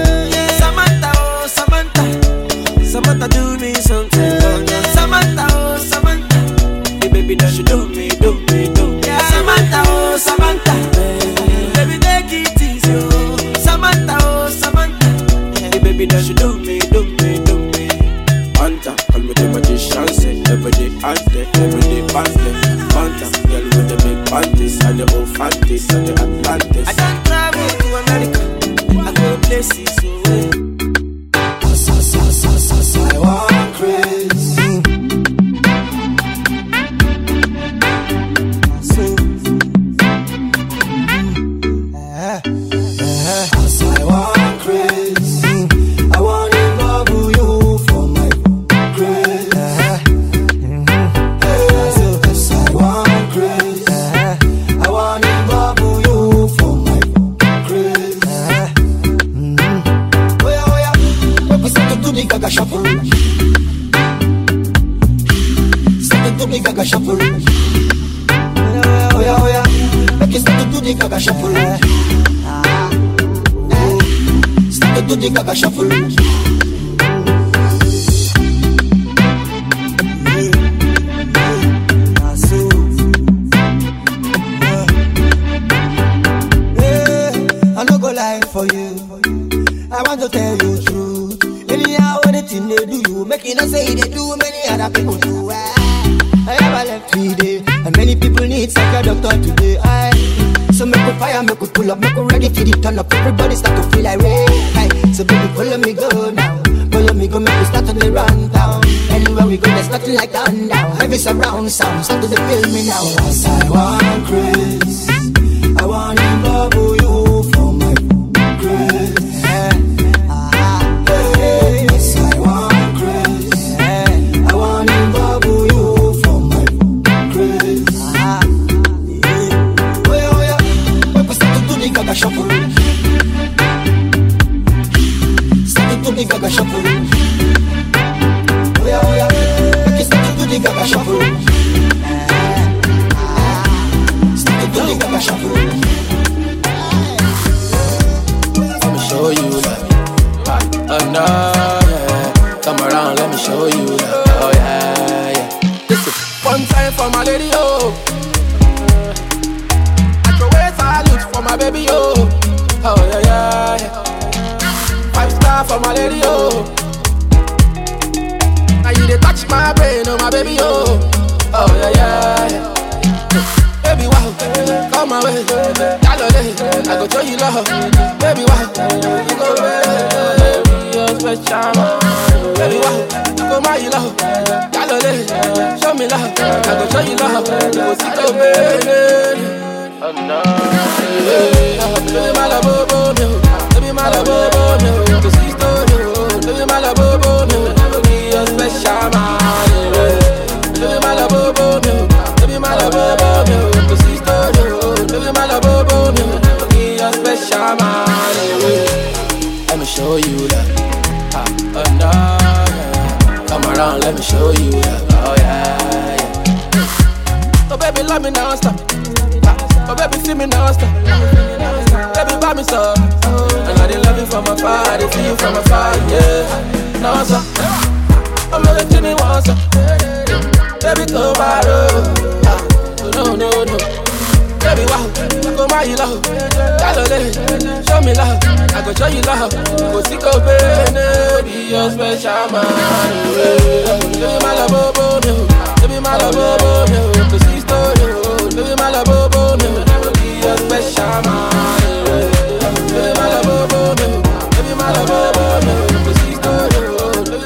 Samantha, 0.59 1.13
oh 1.17 1.47
Samantha. 1.47 2.85
Samantha 2.85 3.29
do 3.29 3.59
me 3.59 3.75
something 3.75 4.21
oh, 4.21 4.65
yeah. 4.69 4.83
Samantha, 4.93 5.47
oh 5.53 5.77
Samantha. 5.79 6.41
The 7.01 7.09
baby 7.13 7.35
that 7.37 7.53
she 7.53 7.63
do 7.63 7.89
me, 7.89 8.09
do 8.09 8.35
me, 8.53 8.73
do 8.73 8.97
me. 8.97 9.03
Samantha, 9.03 9.83
oh 9.87 10.17
Samantha. 10.17 10.73
Baby 11.75 11.99
take 11.99 12.33
it 12.33 12.63
easy 12.63 12.93
oh. 12.95 13.37
Samantha, 13.59 14.17
oh 14.23 14.49
Samantha. 14.49 15.09
The 15.71 15.81
baby 15.83 16.07
that 16.07 16.25
she 16.25 16.35
do 16.35 16.59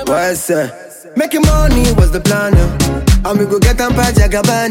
What's 0.08 0.50
up? 0.50 0.70
Making 1.16 1.42
money 1.42 1.92
was 1.94 2.10
the 2.10 2.20
plan, 2.20 2.54
uh. 2.54 3.28
and 3.28 3.38
we 3.38 3.46
go 3.46 3.58
get 3.58 3.80
on 3.80 3.94
by 3.94 4.10
Jagaban. 4.12 4.70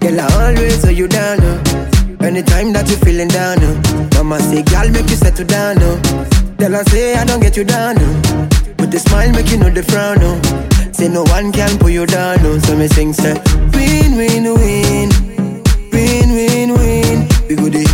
Girl, 0.00 0.20
I 0.20 0.46
always 0.48 0.82
hold 0.84 0.96
you 0.96 1.08
down. 1.08 1.40
Uh. 1.40 2.24
Anytime 2.24 2.72
that 2.72 2.88
you 2.88 2.96
feeling 2.96 3.28
down, 3.28 3.58
uh. 3.62 4.08
mama 4.16 4.40
say, 4.40 4.62
girl, 4.62 4.88
make 4.90 5.08
you 5.10 5.16
settle 5.16 5.46
down. 5.46 5.78
Uh. 5.78 6.00
Tell 6.58 6.72
her 6.72 6.84
say 6.84 7.14
I 7.14 7.24
don't 7.24 7.40
get 7.40 7.56
you 7.56 7.64
down. 7.64 7.98
Uh. 7.98 8.48
With 8.78 8.94
a 8.94 8.98
smile, 8.98 9.32
make 9.32 9.50
you 9.50 9.58
know 9.58 9.70
the 9.70 9.82
frown. 9.82 10.18
Uh. 10.18 10.92
Say 10.92 11.08
no 11.08 11.22
one 11.24 11.52
can 11.52 11.78
pull 11.78 11.90
you 11.90 12.06
down, 12.06 12.42
no. 12.42 12.58
So 12.58 12.76
me 12.76 12.88
sing, 12.88 13.12
say, 13.12 13.34
win, 13.72 14.16
win, 14.16 14.44
win, 14.54 15.08
win, 15.92 16.28
win, 16.32 16.68
win. 16.74 17.28
We 17.48 17.56
go 17.56 17.68
the 17.68 17.84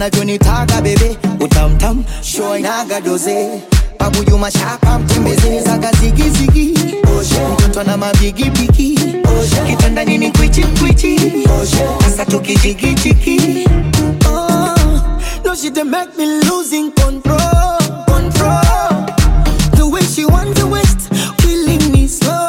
na 0.00 0.08
tunitaka 0.10 0.80
bebe 0.80 1.16
utamtam 1.40 2.04
shoinaga 2.22 3.00
doze. 3.00 3.62
Pabuju 3.98 4.38
mashapa 4.38 4.98
mtembezeza 4.98 5.78
kazigizigi 5.78 6.78
mtoto 7.58 7.82
na 7.84 7.96
mabigibigi 7.96 8.98
kitanda 9.66 10.04
nini 10.04 10.30
kwichikwichi 10.32 11.20
sasa 12.04 12.24
tukijigichiki 12.26 13.68
oh, 14.28 14.74
no 15.44 15.54
she 15.54 15.70
dey 15.70 15.84
make 15.84 16.16
me 16.16 16.24
losing 16.48 16.90
control 16.92 17.78
control. 18.06 19.04
The 19.76 19.86
way 19.86 20.02
she 20.02 20.24
want 20.24 20.56
to 20.56 20.66
waste 20.66 21.10
killing 21.38 21.92
me 21.92 22.08
slow. 22.08 22.48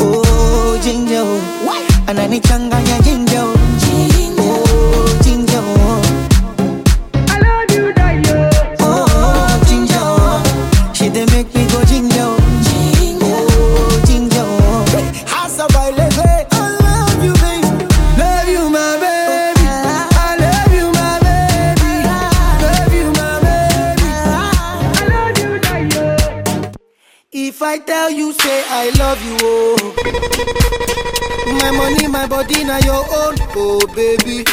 Oh 0.00 0.78
jinja 0.82 1.20
oh 1.20 2.40
changa. 2.40 2.83
Oh 33.56 33.80
baby. 33.94 34.44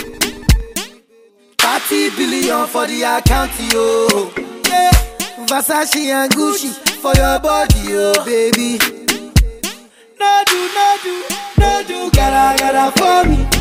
30 1.57 2.09
billion 2.15 2.67
for 2.67 2.87
the 2.87 3.03
account, 3.03 3.51
yo. 3.71 4.31
Yeah. 4.67 4.91
Versace 5.45 6.07
and 6.07 6.31
Gucci 6.31 6.69
for 7.01 7.13
your 7.15 7.39
body, 7.39 7.79
oh 7.91 8.25
baby. 8.25 8.77
No 10.19 10.43
do, 10.45 10.69
no 10.75 10.97
do, 11.03 11.23
no 11.57 11.83
gotta 12.57 12.91
for 12.99 13.29
me. 13.29 13.60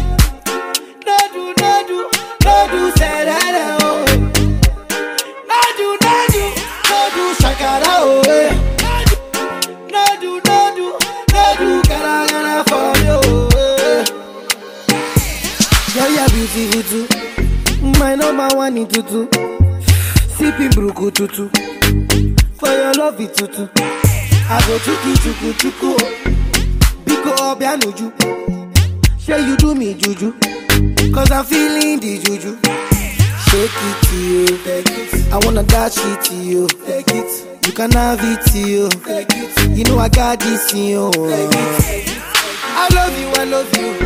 Sipping 21.00 21.12
tutu. 21.12 21.48
For 22.58 22.68
your 22.68 22.92
love 22.94 23.20
it 23.20 23.34
tutu. 23.34 23.68
I 23.74 24.60
go 24.66 24.78
chuku 24.84 25.16
chuku 25.22 25.52
chuku. 25.54 25.96
Biko 27.04 27.30
obianuju. 27.50 28.12
Say 29.18 29.46
you 29.46 29.56
do 29.56 29.74
me 29.74 29.94
juju. 29.94 30.32
Cause 31.12 31.30
I'm 31.30 31.44
feeling 31.44 32.00
the 32.00 32.18
juju. 32.18 32.58
Shake 33.48 33.80
it 33.88 34.02
to 34.06 34.16
you. 34.16 35.32
I 35.32 35.38
wanna 35.44 35.62
dash 35.62 35.96
it 35.98 36.22
to 36.24 36.34
you. 36.34 36.68
You 37.66 37.72
can 37.72 37.92
have 37.92 38.20
it 38.22 38.42
to 38.52 38.58
you. 38.58 38.88
You 39.74 39.84
know 39.84 39.98
I 39.98 40.08
got 40.10 40.40
this 40.40 40.72
in 40.74 40.84
you. 40.84 41.10
I 41.16 42.88
love 42.94 43.18
you, 43.18 43.28
I 43.36 43.44
love 43.44 43.76
you. 43.76 43.96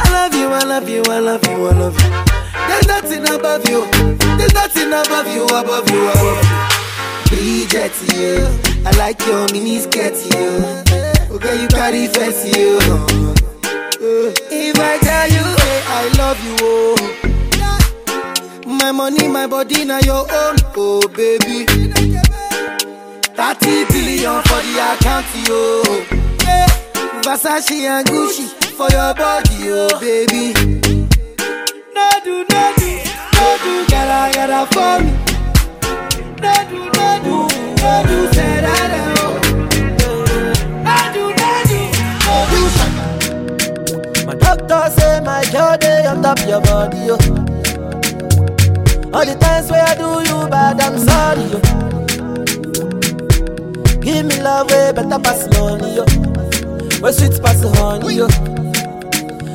I 0.00 0.10
love 0.12 0.34
you, 0.34 0.48
I 0.48 0.64
love 0.64 0.88
you, 0.88 1.02
I 1.02 1.18
love 1.18 1.44
you, 1.46 1.66
I 1.66 1.72
love 1.72 2.00
you. 2.00 2.37
There's 2.78 2.86
nothing 3.02 3.24
above 3.34 3.66
you. 3.68 3.80
There's 4.38 4.54
nothing 4.54 4.92
above 4.92 5.26
you, 5.34 5.44
above 5.46 5.90
you, 5.90 6.08
above 6.10 6.44
you. 6.44 6.50
Bridget, 7.28 7.92
you. 8.14 8.46
I 8.86 8.90
like 8.96 9.20
your 9.26 9.46
mini 9.52 9.80
skirt, 9.80 10.14
you. 10.14 10.62
Okay, 11.34 11.60
you 11.62 11.68
carry 11.68 12.06
fancy, 12.06 12.50
you. 12.58 12.78
If 14.50 14.78
I 14.78 14.98
tell 14.98 15.28
you, 15.28 15.42
hey, 15.58 15.82
I 15.88 16.08
love 16.18 16.38
you, 16.44 16.56
oh. 16.62 16.96
My 18.66 18.92
money, 18.92 19.26
my 19.26 19.46
body, 19.48 19.84
now 19.84 19.98
your 19.98 20.24
own, 20.32 20.56
oh 20.76 21.00
baby. 21.08 21.66
30 21.66 23.84
billion 23.86 24.42
for 24.42 24.62
the 24.62 24.78
account, 24.92 25.26
yo. 25.48 25.82
Versace 27.22 27.88
and 27.88 28.06
Gucci 28.06 28.46
for 28.76 28.88
your 28.90 29.14
body, 29.14 29.70
oh 29.70 29.98
baby. 30.00 30.54
No 31.98 32.06
do, 32.22 32.34
no 32.52 32.62
do, 32.78 32.90
no 33.34 33.46
do, 33.64 33.72
gotta, 33.90 34.20
gotta 34.32 34.60
for 34.72 34.94
me. 35.02 35.10
No 36.42 36.54
do, 36.70 36.80
no 36.96 37.08
do, 37.24 37.36
no 37.82 37.92
do, 38.06 38.16
say 38.34 38.54
that, 38.62 38.92
oh. 39.18 39.34
No 40.86 40.96
do, 41.12 41.22
no 41.34 41.50
do, 41.66 41.80
no 42.26 42.34
do, 42.52 44.26
My 44.26 44.34
doctor 44.36 44.82
say 44.96 45.14
my 45.24 45.42
day 45.78 46.06
on 46.06 46.22
top 46.22 46.38
your 46.46 46.60
body, 46.60 46.98
yo. 46.98 47.16
All 49.12 49.24
the 49.26 49.34
times 49.40 49.68
where 49.68 49.84
I 49.84 49.94
do 49.96 50.08
you 50.28 50.38
bad, 50.48 50.80
I'm 50.80 50.98
sorry, 51.00 51.46
yo. 51.50 51.58
Give 54.00 54.24
me 54.24 54.36
love 54.40 54.70
way 54.70 54.92
better 54.92 55.18
pass 55.18 55.48
money, 55.58 55.96
yo. 55.96 56.04
Where 57.00 57.12
sweet 57.12 57.42
pass 57.42 57.60
honey, 57.76 58.14
yo. 58.14 58.28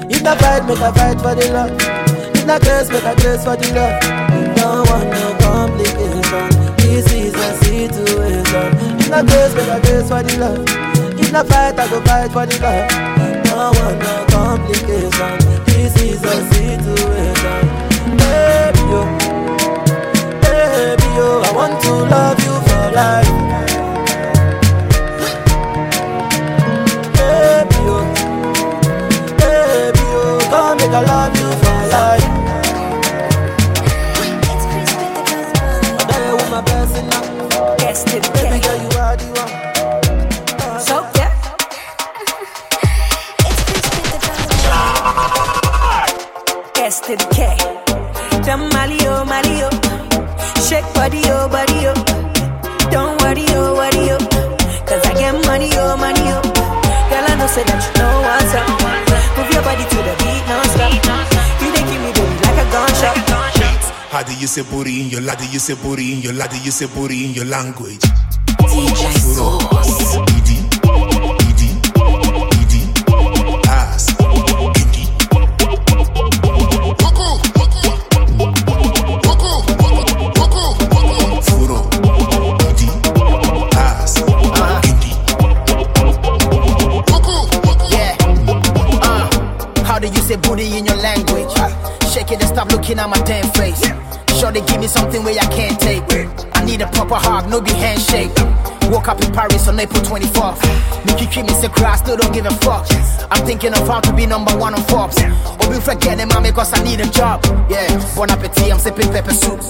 If 0.09 0.21
not 0.23 0.39
fight, 0.39 0.65
make 0.65 0.79
a 0.79 0.91
fight 0.91 1.21
for 1.21 1.35
the 1.35 1.49
love. 1.53 2.02
Not 2.45 2.61
grace, 2.61 2.89
make 2.89 3.03
a 3.03 3.15
grace 3.15 3.43
for 3.43 3.55
the 3.55 3.73
love. 3.73 4.55
Don't 4.55 4.89
want 4.89 5.09
no 5.09 5.33
complication. 5.39 6.49
This 6.77 7.11
is 7.11 7.33
a 7.33 7.49
situation. 7.63 9.09
Not 9.09 9.25
grace, 9.27 9.55
make 9.55 9.67
a 9.69 9.79
grace 9.81 10.07
for 10.09 10.21
the 10.21 10.37
love. 10.39 11.19
If 11.19 11.31
not 11.31 11.47
fight, 11.47 11.79
I 11.79 11.87
go 11.89 12.01
fight 12.01 12.31
for 12.31 12.45
the 12.45 12.59
love. 12.59 13.43
Don't 13.45 13.75
want 13.79 13.97
no 13.99 14.25
complication. 14.29 15.33
This 15.65 15.95
is 16.01 16.23
a 16.23 16.35
situation. 16.51 17.63
Baby, 18.19 18.83
yo. 18.91 19.01
Baby, 20.43 21.07
yo. 21.15 21.41
I 21.47 21.51
want 21.55 21.81
to 21.81 21.91
love 22.11 22.39
you 22.43 22.55
for 22.67 22.91
life. 22.91 23.72
Say 64.53 64.61
booty 64.69 65.01
in 65.01 65.09
your 65.09 65.21
ladder? 65.21 65.45
You 65.45 65.57
say 65.57 65.73
booty 65.73 66.13
in 66.13 66.19
your 66.21 66.33
ladder. 66.33 66.57
You 66.57 66.69
say 66.69 66.85
booty 66.85 67.25
in 67.25 67.33
your 67.33 67.45
language. 67.45 67.97
DJ 68.61 69.17
Sauce. 69.17 69.62
Up 99.13 99.21
in 99.23 99.31
Paris 99.31 99.67
on 99.67 99.79
April 99.79 100.01
24th. 100.01 100.57
Nikki 101.05 101.27
treat 101.27 101.45
me 101.45 101.53
say 101.53 101.69
cry, 101.69 101.95
still 101.95 102.17
don't 102.17 102.33
give 102.33 102.45
a 102.45 102.55
fuck. 102.65 102.85
I'm 103.29 103.45
thinking 103.45 103.73
of 103.73 103.87
how 103.87 103.99
to 104.01 104.11
be 104.13 104.25
number 104.25 104.55
one 104.57 104.73
on 104.73 104.81
Forbes. 104.89 105.17
Or 105.61 105.69
be 105.69 105.79
forgetting 105.79 106.27
mommy 106.29 106.51
cause 106.51 106.73
I 106.73 106.81
need 106.83 106.99
a 106.99 107.09
job. 107.09 107.45
Yeah, 107.69 107.87
bon 108.15 108.31
appetit, 108.31 108.73
I'm 108.73 108.79
sipping 108.79 109.11
pepper 109.13 109.33
soup. 109.33 109.61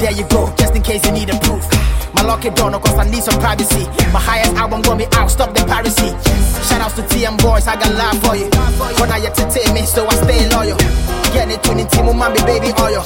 There 0.00 0.12
you 0.12 0.24
go, 0.28 0.52
just 0.56 0.74
in 0.74 0.82
case 0.82 1.04
you 1.04 1.12
need 1.12 1.28
a 1.28 1.38
proof. 1.40 1.64
My 2.14 2.22
lucky 2.22 2.50
door, 2.50 2.70
no, 2.70 2.78
cause 2.80 2.96
I 2.96 3.04
need 3.04 3.22
some 3.22 3.38
privacy. 3.38 3.84
My 4.12 4.20
highest 4.20 4.54
album 4.56 4.80
gonna 4.82 5.04
be 5.04 5.06
out, 5.12 5.28
stop 5.30 5.52
the 5.54 5.64
piracy. 5.66 6.08
Shout 6.64 6.80
outs 6.80 6.96
to 6.96 7.02
TM 7.02 7.36
boys, 7.44 7.68
I 7.68 7.76
got 7.76 7.92
love 7.92 8.16
for 8.24 8.34
you. 8.36 8.48
When 8.96 9.12
I 9.12 9.20
entertain 9.20 9.74
me, 9.74 9.84
so 9.84 10.06
I 10.08 10.14
stay 10.24 10.48
loyal. 10.48 10.78
Get 11.36 11.50
it 11.52 11.62
tuning 11.62 11.86
team, 11.88 12.08
mommy, 12.16 12.40
baby 12.48 12.72
oil. 12.80 13.04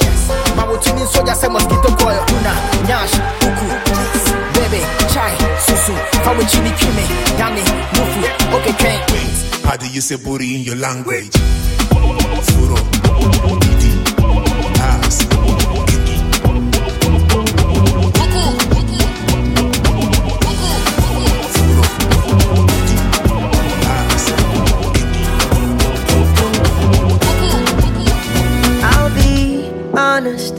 My 0.55 0.63
tuning 0.79 1.07
soldier, 1.11 1.35
say 1.35 1.49
mosquito 1.49 1.91
coil. 1.99 2.23
Una, 2.31 2.53
nyash, 2.87 4.52
baby, 4.73 4.85
chai, 5.13 5.33
susu. 5.65 5.93
How 6.25 6.33
we 6.37 6.45
chini 6.45 6.71
kime, 6.79 7.03
yami, 7.39 7.63
mufu, 7.95 8.21
okay, 8.55 8.73
can 8.81 8.99
How 9.65 9.77
do 9.77 9.87
you 9.87 10.01
say 10.01 10.15
booty 10.17 10.55
in 10.55 10.61
your 10.61 10.75
language? 10.75 11.35
Furo, 12.49 12.77
idi, 13.69 13.91
ass, 14.81 15.17
idi. 15.93 16.15
Furo, 21.53 21.83
idi, 22.79 22.97
ass, 23.97 24.25
I'll 28.83 29.11
be 29.15 29.69
honest. 29.97 30.55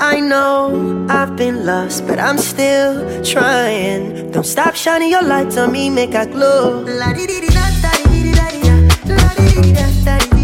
I 0.00 0.20
know 0.20 0.95
I've 1.08 1.36
been 1.36 1.64
lost, 1.64 2.06
but 2.06 2.18
I'm 2.18 2.36
still 2.38 3.22
trying. 3.24 4.32
Don't 4.32 4.44
stop 4.44 4.74
shining 4.74 5.10
your 5.10 5.22
lights 5.22 5.56
on 5.56 5.70
me, 5.70 5.88
make 5.88 6.14
I 6.14 6.26
glow. 6.26 6.84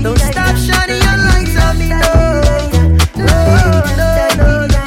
Don't 0.03 0.19
stop 0.19 0.57
shining 0.57 1.03
your 1.03 1.19
lights 1.19 1.57
on 1.65 1.79
me, 1.79 1.89
no. 1.89 2.01
No, 3.17 3.83
no, 3.99 4.09
no, 4.39 4.67
no. 4.67 4.85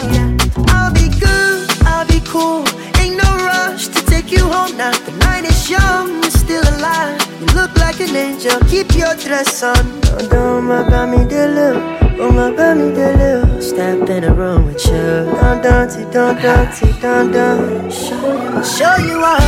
I'll 0.69 0.93
be 0.93 1.09
good, 1.19 1.69
I'll 1.85 2.07
be 2.07 2.21
cool. 2.25 2.63
Ain't 2.99 3.17
no 3.21 3.29
rush 3.45 3.87
to 3.87 4.05
take 4.05 4.31
you 4.31 4.45
home 4.47 4.77
now. 4.77 4.91
The 4.91 5.11
night 5.19 5.43
is 5.43 5.69
young, 5.69 6.21
you're 6.21 6.31
still 6.31 6.63
alive. 6.77 7.19
You 7.41 7.47
look 7.47 7.75
like 7.77 7.99
an 7.99 8.15
angel, 8.15 8.59
keep 8.69 8.95
your 8.95 9.13
dress 9.15 9.61
on. 9.61 9.75
Oh, 9.77 10.27
don't 10.29 10.63
my 10.65 10.83
baby, 10.89 11.25
de 11.27 12.04
Oh, 12.17 12.31
my 12.31 12.49
baby, 12.49 12.95
de 12.95 13.11
look. 13.17 13.61
Step 13.61 14.09
in 14.09 14.23
the 14.23 14.33
room 14.33 14.65
with 14.67 14.85
you. 14.85 15.25
Don't, 15.41 15.61
don't, 15.61 16.11
don't, 16.13 17.01
don't, 17.01 17.31
don't. 17.31 17.91
Show 17.91 18.31
you, 18.41 18.63
show 18.63 18.95
you 19.03 19.23
all. 19.23 19.39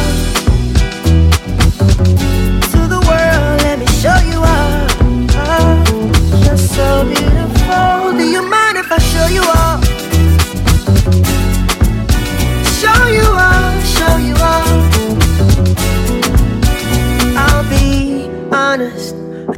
To 2.71 2.79
the 2.93 2.99
world, 3.07 3.61
let 3.63 3.79
me 3.79 3.85
show 3.87 4.19
you 4.27 4.39
all. 4.43 4.87
Oh, 5.47 6.41
you're 6.43 6.57
so 6.57 7.05
beautiful. 7.05 8.17
Do 8.17 8.27
you 8.27 8.41
mind 8.49 8.77
if 8.77 8.91
I 8.91 8.97
show 8.97 9.27
you 9.27 9.43
all? 9.43 9.86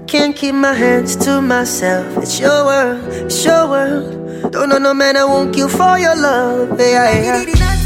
Can't 0.09 0.35
keep 0.35 0.55
my 0.55 0.73
hands 0.73 1.15
to 1.15 1.39
myself. 1.39 2.17
It's 2.17 2.39
your 2.39 2.65
world, 2.65 3.03
it's 3.13 3.45
your 3.45 3.69
world. 3.69 4.51
Don't 4.51 4.69
know 4.69 4.79
no 4.79 4.93
man 4.95 5.15
I 5.15 5.23
won't 5.23 5.53
kill 5.53 5.69
for 5.69 5.99
your 5.99 6.15
love. 6.15 6.79
Yeah, 6.79 7.45
yeah. 7.45 7.78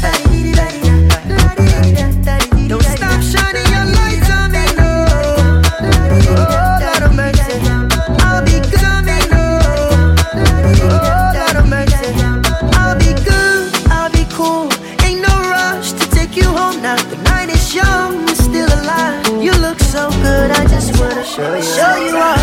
Show 21.24 21.54
you, 21.54 21.62
show 21.62 21.96
you 21.96 22.16
all. 22.16 22.36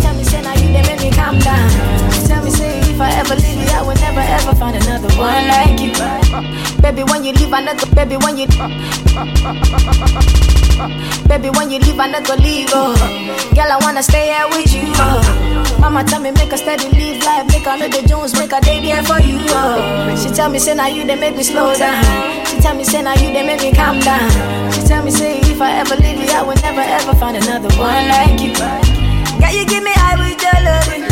Tell 0.00 0.14
me, 0.14 0.24
say 0.24 0.40
now 0.42 0.54
you 0.54 0.72
they 0.72 0.82
make 0.82 1.00
me 1.00 1.10
calm 1.10 1.38
down. 1.38 1.70
Tell 2.26 2.42
me, 2.44 2.50
say 2.50 2.78
if 2.80 3.00
I 3.00 3.10
ever 3.18 3.34
leave 3.34 3.58
you, 3.58 3.68
I 3.74 3.82
will 3.82 3.94
never 3.96 4.20
ever 4.20 4.54
find 4.54 4.76
another 4.76 5.08
one 5.16 5.48
like 5.48 5.80
you. 5.80 5.92
Baby, 6.80 7.04
when 7.04 7.24
you 7.24 7.32
leave, 7.32 7.52
another 7.52 7.86
baby, 7.94 8.16
when 8.16 8.36
you 8.38 8.46
Baby, 11.28 11.50
when 11.50 11.70
you 11.70 11.78
leave, 11.80 11.98
I 11.98 12.06
not 12.08 12.24
go 12.26 12.34
leave. 12.34 12.68
Oh. 12.72 12.94
Girl, 13.54 13.70
I 13.72 13.78
wanna 13.82 14.02
stay 14.02 14.32
here 14.32 14.46
with 14.48 14.72
you. 14.72 14.82
Oh. 14.96 15.76
Mama 15.80 16.04
tell 16.04 16.20
me 16.20 16.30
make 16.30 16.52
a 16.52 16.58
steady 16.58 16.88
live 16.90 17.22
life, 17.24 17.46
make 17.48 17.66
a 17.66 17.76
know 17.76 17.88
the 17.88 18.06
Jones, 18.06 18.32
make 18.38 18.52
a 18.52 18.60
day 18.60 18.80
there 18.80 19.02
for 19.02 19.20
you. 19.20 19.38
Oh. 19.50 20.16
She 20.16 20.28
tell 20.30 20.48
me 20.50 20.58
say 20.58 20.74
now 20.74 20.86
you 20.86 21.04
they 21.06 21.16
make 21.16 21.36
me 21.36 21.42
slow 21.42 21.74
down. 21.74 22.04
She 22.46 22.60
tell 22.60 22.74
me 22.76 22.84
say 22.84 23.02
now 23.02 23.14
you 23.14 23.32
they 23.32 23.44
make 23.46 23.60
me 23.60 23.72
calm 23.72 24.00
down. 24.00 24.30
She 24.72 24.82
tell 24.82 25.02
me 25.04 25.10
say 25.10 25.38
if 25.40 25.60
I 25.60 25.72
ever 25.80 25.96
leave 25.96 26.18
you, 26.18 26.30
I 26.32 26.42
will 26.42 26.56
never 26.62 26.80
ever 26.80 27.14
find 27.18 27.36
another 27.36 27.68
one 27.76 28.08
like 28.08 28.40
you. 28.40 28.52
Girl, 28.54 29.52
you 29.52 29.64
give 29.66 29.82
me 29.82 29.92
high 29.94 30.16
with 30.20 30.40
your 30.40 30.58
loving. 30.64 31.04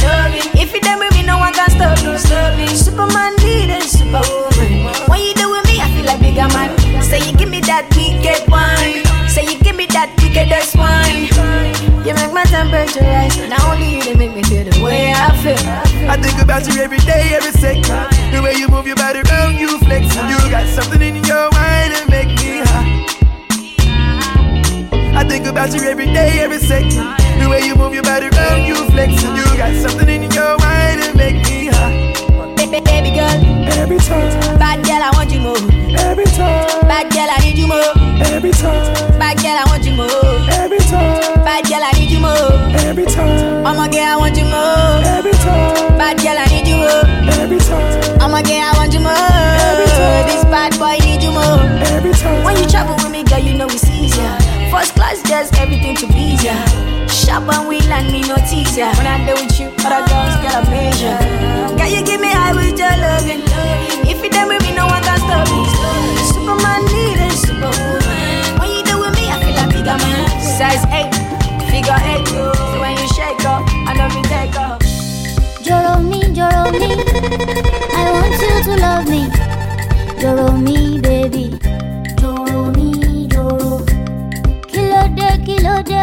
If 0.61 0.75
you 0.75 0.81
done 0.81 0.99
with 0.99 1.13
me, 1.15 1.23
no 1.23 1.39
one 1.39 1.53
can 1.55 1.71
stop 1.71 1.97
me, 2.05 2.17
stop 2.19 2.57
me. 2.57 2.67
Superman 2.69 3.37
leader, 3.37 3.81
superwoman. 3.81 4.91
When 5.09 5.21
you 5.21 5.33
do 5.35 5.49
with 5.51 5.65
me, 5.67 5.81
I 5.81 5.89
feel 5.97 6.05
like 6.05 6.21
bigger 6.21 6.49
man. 6.53 6.77
Say 7.03 7.25
you 7.25 7.33
give 7.37 7.49
me 7.49 7.61
that 7.63 7.89
wicked 7.97 8.18
that 9.99 10.15
wickedest 10.23 10.79
wine. 10.79 11.27
You 12.07 12.15
make 12.15 12.31
my 12.31 12.47
temperature 12.47 13.03
rise. 13.03 13.35
Not 13.51 13.67
only 13.67 13.99
you, 13.99 14.03
they 14.07 14.15
make 14.15 14.31
me 14.31 14.47
feel 14.47 14.63
the 14.63 14.79
way 14.79 15.11
I 15.11 15.35
feel. 15.43 15.59
I 16.07 16.15
think 16.15 16.39
about 16.39 16.63
you 16.71 16.79
every 16.79 17.03
day, 17.03 17.35
every 17.35 17.51
second. 17.59 17.83
The 18.31 18.39
way 18.39 18.55
you 18.55 18.69
move 18.71 18.87
your 18.87 18.95
body 18.95 19.27
around, 19.27 19.59
you 19.59 19.75
flex. 19.83 20.15
You 20.15 20.39
got 20.55 20.71
something 20.71 21.03
in 21.03 21.19
your 21.27 21.51
mind 21.51 21.91
that 21.99 22.07
make 22.07 22.31
me 22.39 22.63
high. 22.63 22.95
I 25.19 25.25
think 25.27 25.47
about 25.47 25.75
you 25.75 25.83
every 25.83 26.07
day, 26.07 26.39
every 26.47 26.63
second. 26.63 27.03
The 27.43 27.49
way 27.51 27.67
you 27.67 27.75
move 27.75 27.93
your 27.93 28.07
body 28.07 28.31
around, 28.31 28.71
you 28.71 28.79
flex. 28.95 29.11
You 29.19 29.47
got 29.59 29.75
something 29.83 30.07
in 30.07 30.31
your 30.31 30.38
Every 42.99 43.15
time. 43.15 43.63
I'm 43.65 43.79
a 43.79 43.87
girl, 43.87 44.03
I 44.03 44.17
want 44.19 44.35
you 44.35 44.43
more. 44.51 44.99
Every 45.07 45.31
time. 45.31 45.95
Bad 45.95 46.19
girl, 46.19 46.35
I 46.35 46.51
need 46.51 46.67
you 46.67 46.83
more. 46.83 47.07
Every 47.39 47.63
time. 47.63 47.87
I'm 48.19 48.35
a 48.35 48.43
girl, 48.43 48.59
I 48.59 48.75
want 48.75 48.91
you 48.91 48.99
more. 48.99 49.15
Every 49.15 49.87
time. 49.87 50.27
This 50.27 50.43
bad 50.51 50.75
boy 50.83 50.99
need 51.07 51.23
you 51.23 51.31
more. 51.31 51.63
Every 51.95 52.11
time. 52.11 52.43
When 52.43 52.59
you 52.59 52.67
travel 52.67 52.99
with 52.99 53.15
me, 53.15 53.23
girl, 53.23 53.39
you 53.39 53.55
know 53.55 53.71
it's 53.71 53.87
easier. 53.87 54.35
First 54.75 54.99
class, 54.99 55.23
just 55.23 55.55
everything 55.63 55.95
to 55.95 56.11
please 56.11 56.43
ya. 56.43 56.59
Shop 57.07 57.47
and 57.47 57.71
we 57.71 57.79
land 57.87 58.11
me 58.11 58.27
no 58.27 58.35
teaser. 58.51 58.91
When 58.99 59.07
I 59.07 59.23
deal 59.23 59.39
with 59.39 59.55
you, 59.63 59.71
other 59.87 60.03
girls 60.11 60.35
get 60.43 60.59
a 60.59 60.67
measure. 60.67 61.15
Girl, 61.79 61.87
you 61.87 62.03
give 62.03 62.19
me 62.19 62.35
high 62.35 62.51
with 62.51 62.75
your 62.75 62.99
loving. 62.99 63.47
If 64.11 64.19
you 64.27 64.31
done 64.35 64.51
with 64.51 64.67
me, 64.67 64.75
no 64.75 64.91
one 64.91 65.07
can 65.07 65.23
stop 65.23 65.47
me. 65.55 65.63
Superman 66.35 66.83
need 66.91 67.23
a 67.23 67.31
superwoman. 67.31 68.59
When 68.59 68.75
you 68.75 68.83
do 68.83 68.99
with 68.99 69.15
me, 69.15 69.31
I 69.31 69.39
feel 69.39 69.55
like 69.55 69.71
bigger 69.71 69.95
man. 70.03 70.27
Size 70.43 70.83
8, 70.91 71.07
figure 71.71 71.95
8. 71.95 72.78
Me 74.15 74.23
take. 74.23 74.57
I 77.97 78.05
want 78.13 78.41
you 78.43 78.55
to 78.65 78.75
love 78.81 79.07
me. 79.09 79.29
Baby. 81.01 81.45
Joro 82.21 82.71
me, 82.77 83.27
joro. 83.29 83.85
Kilo 84.71 85.01
de, 85.17 85.29
kilo 85.47 85.75
de. 85.83 86.03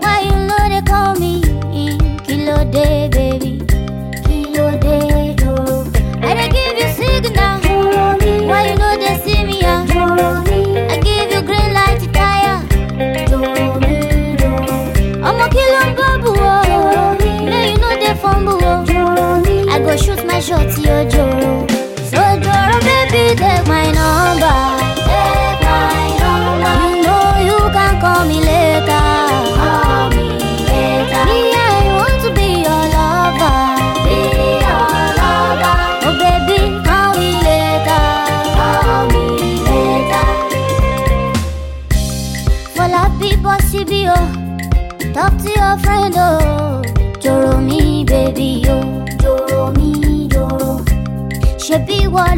Why 0.00 0.20
you 0.28 0.36
know 0.46 0.62
they 0.68 0.82
call 0.82 1.14
me? 1.14 1.40
Mm, 1.42 1.98
kilo 2.26 2.56
de, 2.74 3.08
baby. 3.10 3.49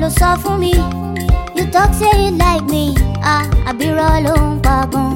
Ló 0.03 0.09
sọ 0.21 0.37
fún 0.43 0.59
mi. 0.61 0.73
You 1.55 1.65
talk 1.73 1.95
say 1.95 2.11
you 2.25 2.31
like 2.43 2.65
me. 2.73 2.95
Ah, 3.33 3.45
àbírọ̀ 3.71 4.21
ló 4.27 4.35
ń 4.53 4.61
pa 4.65 4.75
gan. 4.93 5.12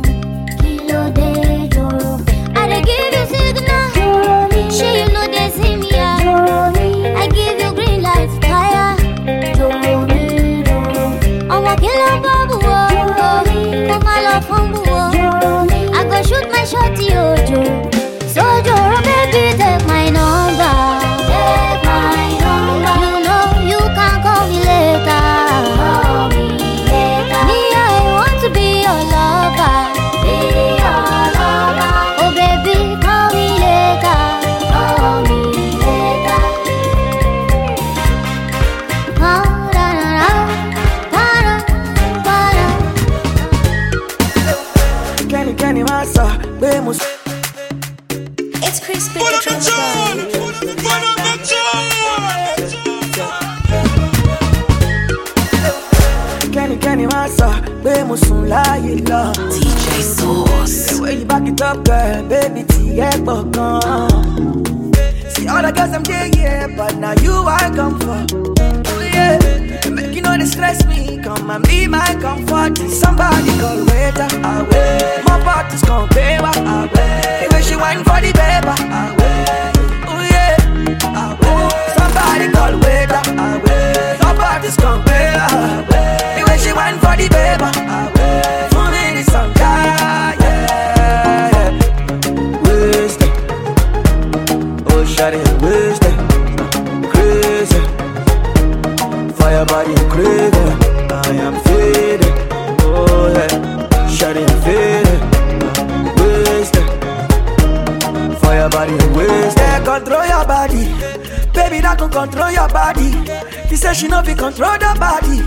say 113.87 113.95
she 113.95 114.09
no 114.09 114.22
be 114.22 114.34
control 114.34 114.76
the 114.78 114.95
body. 114.99 115.39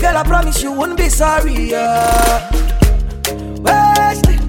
Girl, 0.00 0.16
I 0.16 0.22
promise 0.24 0.62
you 0.62 0.72
won't 0.72 0.96
be 0.96 1.08
sorry. 1.08 1.70
Yeah. 1.70 2.50
Wasted, 3.64 4.40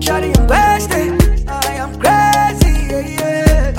shawty, 0.00 0.30
I'm 0.38 0.46
wasted. 0.46 1.48
I 1.48 1.72
am 1.82 1.92
crazy, 2.00 2.72
yeah. 3.20 3.72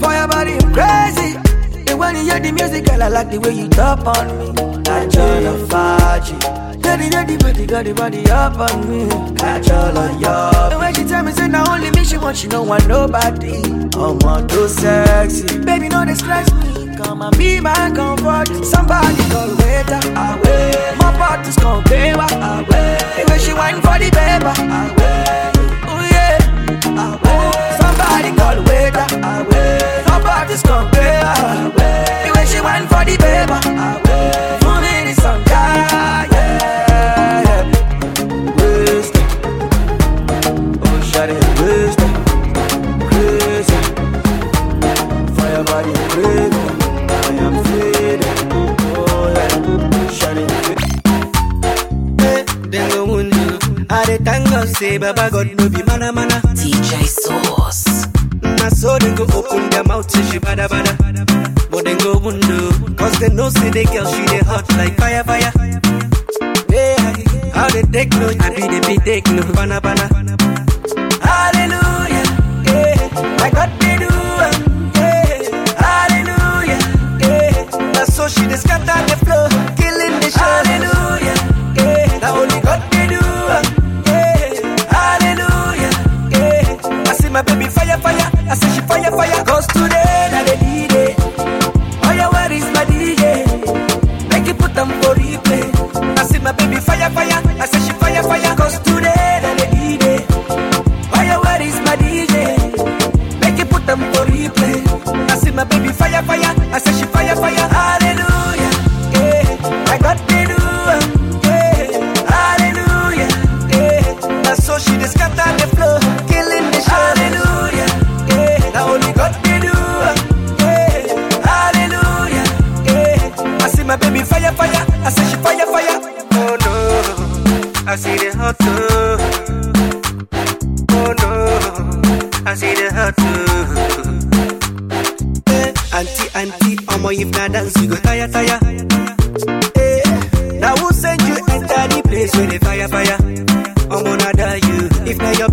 For 0.00 0.12
your 0.12 0.28
body, 0.28 0.58
I'm 0.60 0.72
crazy. 0.76 1.36
And 1.88 1.98
when 1.98 2.16
you 2.16 2.22
hear 2.24 2.40
the 2.40 2.52
music, 2.52 2.86
girl, 2.86 3.02
I 3.02 3.08
like 3.08 3.30
the 3.30 3.38
way 3.38 3.52
you 3.52 3.68
tap 3.68 4.06
on 4.06 4.26
me. 4.38 4.50
I 4.90 5.06
tryna 5.06 5.54
fight 5.70 6.28
you. 6.30 6.38
Daddy, 6.82 7.08
daddy, 7.08 7.36
body, 7.38 7.66
got 7.66 7.84
the 7.84 7.94
body 7.94 8.30
up 8.30 8.58
on 8.58 8.90
me. 8.90 9.08
Catch 9.36 9.70
all 9.70 9.96
on 9.96 10.18
your. 10.20 10.72
And 10.72 10.78
when 10.78 10.94
she 10.94 11.04
tell 11.04 11.22
me, 11.22 11.32
say, 11.32 11.48
now 11.48 11.72
only 11.72 11.90
me 11.92 12.04
she 12.04 12.18
want, 12.18 12.36
she 12.36 12.48
don't 12.48 12.68
want 12.68 12.86
nobody. 12.86 13.62
I 13.94 14.10
want 14.20 14.50
too 14.50 14.68
sexy. 14.68 15.58
Baby, 15.60 15.88
no, 15.88 16.04
this 16.04 16.18
stress 16.18 16.52
me. 16.52 16.81
Come 16.96 17.22
and 17.22 17.36
be 17.38 17.60
my 17.60 17.90
comfort. 17.94 18.48
Somebody 18.64 19.22
call 19.30 19.48
waiter. 19.56 20.00
Away. 20.14 20.94
My 20.98 21.14
party's 21.16 21.56
called 21.56 21.84
paper. 21.86 22.20
Away. 22.20 22.98
The 23.16 23.24
way 23.28 23.38
she 23.38 23.52
whine 23.52 23.80
for 23.80 23.98
the 23.98 24.10
paper. 24.10 24.54
Away. 24.60 25.50
Oh 25.88 26.02
yeah. 26.12 26.38
Away. 27.04 27.52
Somebody 27.80 28.30
call 28.36 28.58
waiter. 28.68 29.06
Away. 29.16 30.04
My 30.06 30.20
party's 30.20 30.62
called 30.62 30.92
paper. 30.92 31.34
Away. 31.64 32.26
The 32.26 32.32
way 32.36 32.46
she 32.46 32.60
whine 32.60 32.86
for 32.86 33.04
the 33.04 33.16
paper. 33.16 33.60
Away. 33.68 34.61
say 54.82 54.98
Baba 54.98 55.30
God 55.30 55.46
no 55.56 55.68
be 55.68 55.80
mana 55.84 56.12
mana. 56.12 56.40
DJ 56.58 57.06
Sauce. 57.06 58.06
na 58.42 58.68
so 58.68 58.98
they 58.98 59.14
go 59.14 59.24
open 59.38 59.70
their 59.70 59.84
mouth 59.84 60.10
say 60.10 60.22
she 60.30 60.38
bada 60.40 60.66
bada, 60.66 60.92
but 61.70 61.84
then 61.84 61.98
go 61.98 62.18
window. 62.18 62.72
Cause 62.98 63.16
they 63.20 63.28
know 63.28 63.48
say 63.48 63.70
the 63.70 63.84
girl 63.84 64.06
she 64.12 64.22
dey 64.26 64.40
hot 64.50 64.68
like 64.78 64.96
fire 64.96 65.22
fire. 65.22 65.52
Yeah, 66.68 67.52
how 67.54 67.68
they 67.70 67.82
take 67.94 68.10
no, 68.18 68.26
I 68.28 68.48
be 68.56 68.62
the 68.72 68.80
be 68.88 68.96
take 69.06 69.26
no, 69.30 69.42
bana 69.54 69.80
bana. 69.80 70.06
Hallelujah, 71.22 72.26
yeah, 72.66 73.36
my 73.38 73.50
God 73.54 73.70
they 73.78 73.96
do. 74.02 74.10
Yeah, 74.98 75.30
hallelujah, 75.78 76.82
yeah. 77.22 77.92
Now 77.94 78.04
so 78.04 78.26
she 78.26 78.42
dey 78.50 78.56
scatter 78.56 78.98
the 79.06 79.16
floor, 79.24 79.46
killing 79.78 80.18
the 80.18 80.30
show. 80.34 80.71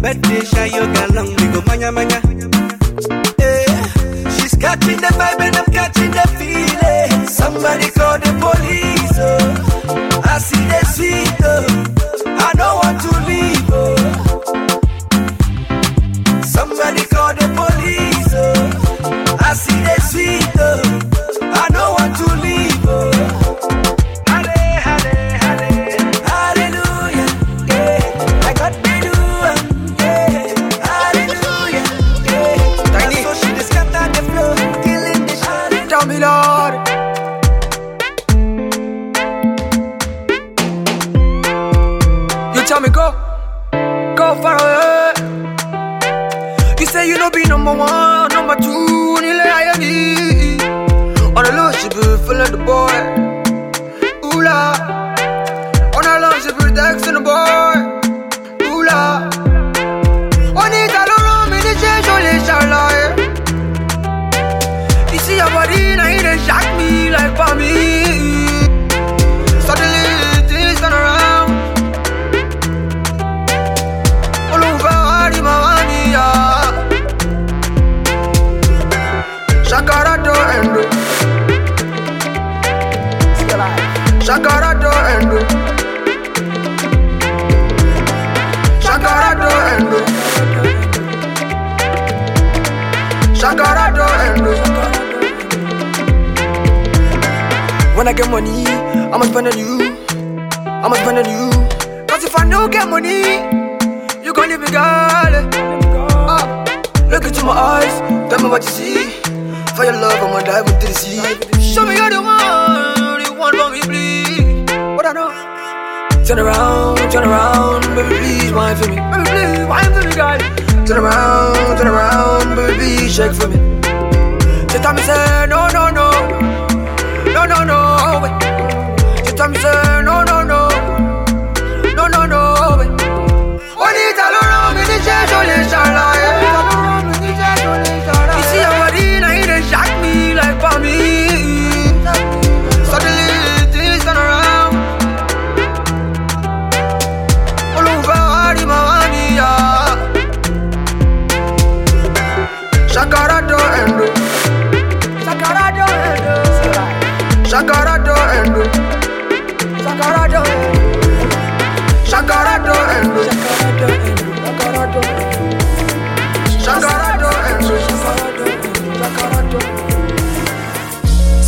Meditation 0.10 0.74
yoga 0.74 1.05
long, 1.14 1.28
we 1.36 1.45
go 1.53 1.62
manya 1.68 1.91
manya. 1.91 2.20
Eh, 3.38 3.66
she's 4.39 4.55
catching 4.55 4.97
the 4.97 5.10
vibe. 5.20 5.39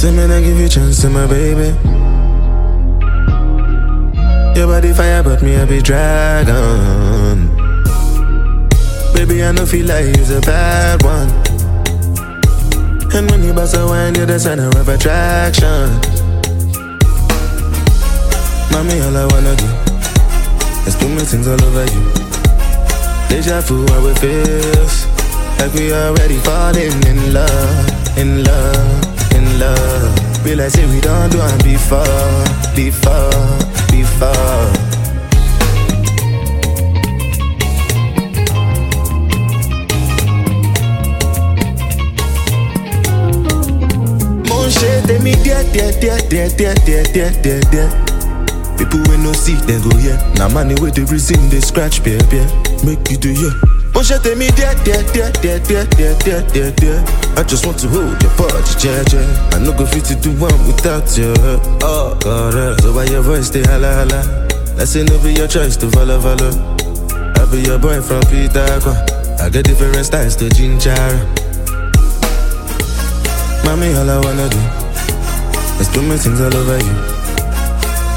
Say 0.02 0.10
me 0.10 0.24
I 0.24 0.42
give 0.42 0.60
you 0.60 0.68
chance 0.68 1.00
to 1.02 1.12
my 1.12 1.28
baby. 1.28 1.78
Your 4.58 4.66
body 4.66 4.94
fire, 4.94 5.22
but 5.22 5.44
me 5.44 5.54
a 5.54 5.68
be 5.68 5.80
dragon. 5.80 7.46
Baby, 9.14 9.44
I 9.44 9.52
know 9.52 9.64
feel 9.64 9.86
like 9.86 10.06
you're 10.18 10.40
a 10.40 10.42
bad 10.42 11.04
one. 11.04 11.30
And 13.14 13.30
when 13.30 13.44
you 13.44 13.54
bust 13.54 13.76
a 13.78 13.86
wine, 13.86 14.16
you're 14.16 14.26
the 14.26 14.40
center 14.40 14.76
of 14.76 14.90
attraction. 14.90 15.94
Mommy, 18.72 19.00
all 19.06 19.18
I 19.18 19.28
wanna 19.30 19.56
do 19.56 19.70
is 20.90 20.96
do 20.96 21.08
me 21.10 21.22
things 21.22 21.48
all 21.48 21.64
over 21.64 21.86
you. 21.94 22.04
Deja 23.30 23.62
vu, 23.62 23.86
how 23.86 24.08
it 24.08 24.18
feels 24.18 25.06
like 25.60 25.72
we 25.76 25.94
already 25.94 26.40
falling 26.40 27.06
in 27.06 27.34
love, 27.34 28.18
in 28.18 28.44
love, 28.44 29.11
in 29.42 29.60
love. 29.60 30.44
Be 30.44 30.56
like 30.56 30.74
we 30.74 31.00
don't 31.02 31.32
do 31.32 31.40
it 31.42 31.64
before, 31.64 32.46
before, 32.76 33.30
before. 33.92 34.92
Shit, 44.82 45.04
they 45.04 45.20
dear, 45.72 45.92
dear, 46.00 46.18
dear, 46.28 46.50
dear, 46.50 46.74
dear, 46.74 47.04
dear, 47.14 47.32
dear, 47.44 47.62
dear. 47.70 47.90
People 48.78 49.00
when 49.10 49.22
no 49.22 49.32
see, 49.34 49.54
they 49.68 49.78
go 49.78 49.96
yeah. 50.00 50.18
Now 50.38 50.48
money 50.50 50.74
with 50.82 50.96
the 50.96 51.06
reason 51.12 51.50
they 51.50 51.60
scratch, 51.60 52.04
bear, 52.04 52.18
bear. 52.32 52.48
Make 52.84 53.12
you 53.12 53.18
do 53.18 53.30
yeah. 53.30 53.71
Mon 54.02 54.08
shit, 54.08 54.24
they 54.24 54.34
me 54.34 54.50
dear, 54.58 54.74
dear, 54.84 55.04
dear, 55.14 55.30
dear, 55.46 55.60
dear, 55.60 55.86
dear, 55.86 56.16
dear, 56.26 56.42
dear, 56.50 56.72
dear. 56.72 57.06
I 57.38 57.44
just 57.44 57.68
want 57.68 57.78
to 57.86 57.88
hold 57.88 58.18
your 58.18 58.34
body, 58.34 58.58
yeah, 58.82 59.06
yeah. 59.14 59.54
I 59.54 59.60
no 59.60 59.78
go 59.78 59.86
fit 59.86 60.06
to 60.06 60.16
do 60.16 60.32
one 60.42 60.58
without 60.66 61.06
you. 61.16 61.32
Oh, 61.86 62.18
God, 62.20 62.56
uh. 62.56 62.76
so 62.82 62.96
by 62.96 63.04
your 63.04 63.22
voice, 63.22 63.52
they 63.52 63.62
holla, 63.62 63.94
holla. 63.94 64.88
Say 64.88 65.04
no 65.04 65.22
be 65.22 65.34
your 65.34 65.48
choice 65.48 65.78
to 65.78 65.92
follow, 65.92 66.20
follow. 66.20 66.50
I 67.38 67.46
be 67.52 67.62
your 67.62 67.78
boy 67.78 68.02
from 68.02 68.22
Peter, 68.22 68.66
Pan. 68.82 68.98
I 69.40 69.50
get 69.50 69.66
different 69.66 70.04
styles 70.04 70.36
to 70.38 70.50
ginger. 70.50 70.98
Mommy, 73.64 73.94
all 73.94 74.10
I 74.10 74.18
wanna 74.18 74.50
do 74.50 74.62
is 75.78 75.88
do 75.94 76.02
my 76.02 76.18
things 76.18 76.42
all 76.42 76.58
over 76.58 76.80
you. 76.82 76.98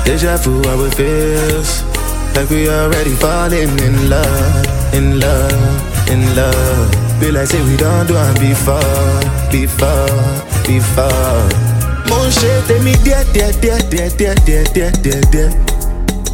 Deja 0.06 0.38
vu, 0.38 0.62
how 0.64 0.80
it 0.80 0.94
feels 0.94 1.93
like 2.34 2.50
we 2.50 2.68
already 2.68 3.14
falling 3.14 3.78
in 3.78 4.10
love, 4.10 4.94
in 4.94 5.20
love, 5.20 6.08
in 6.08 6.22
love. 6.36 7.20
Be 7.20 7.30
like 7.30 7.46
say 7.46 7.62
we 7.64 7.76
don't 7.76 8.06
do 8.06 8.14
it 8.16 8.38
before, 8.40 8.80
before, 9.50 10.18
before. 10.66 11.46
Mon 12.10 12.30
shit, 12.30 12.64
they 12.66 12.80
me 12.82 12.94
dear, 13.04 13.24
dear, 13.32 13.52
dear, 13.60 13.78
dear, 13.88 14.10
dear, 14.10 14.34
dear, 14.44 14.64
dear, 14.74 14.90
dear, 14.90 15.20
dear. 15.30 15.50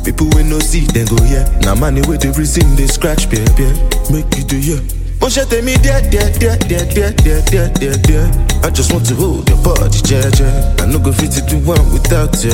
People 0.05 0.29
when 0.31 0.49
no 0.49 0.59
see, 0.59 0.87
then 0.87 1.07
go 1.07 1.17
yeah. 1.25 1.45
Now 1.61 1.75
money 1.75 2.01
with 2.09 2.23
the 2.23 2.33
reason 2.33 2.75
they 2.77 2.87
scratch, 2.87 3.29
bear, 3.31 3.45
bear. 3.57 3.73
Make 4.11 4.35
you 4.37 4.45
do 4.45 4.59
yeah. 4.59 4.81
Shit, 5.29 5.49
they 5.49 5.63
me 5.63 5.77
dear, 5.77 6.01
dear, 6.11 6.27
dear, 6.41 6.57
dear, 6.57 6.85
dear, 6.91 7.13
dear, 7.13 7.43
dear, 7.45 7.69
dear, 7.79 7.97
dear. 8.03 8.27
I 8.65 8.71
just 8.71 8.93
want 8.93 9.07
to 9.07 9.15
hold 9.15 9.49
your 9.49 9.63
body, 9.63 10.01
yeah, 10.09 10.29
yeah. 10.41 10.75
I 10.81 10.87
no 10.87 10.99
go 10.99 11.13
fit 11.13 11.31
to 11.33 11.43
do 11.47 11.59
one 11.65 11.93
without 11.93 12.43
you. 12.43 12.51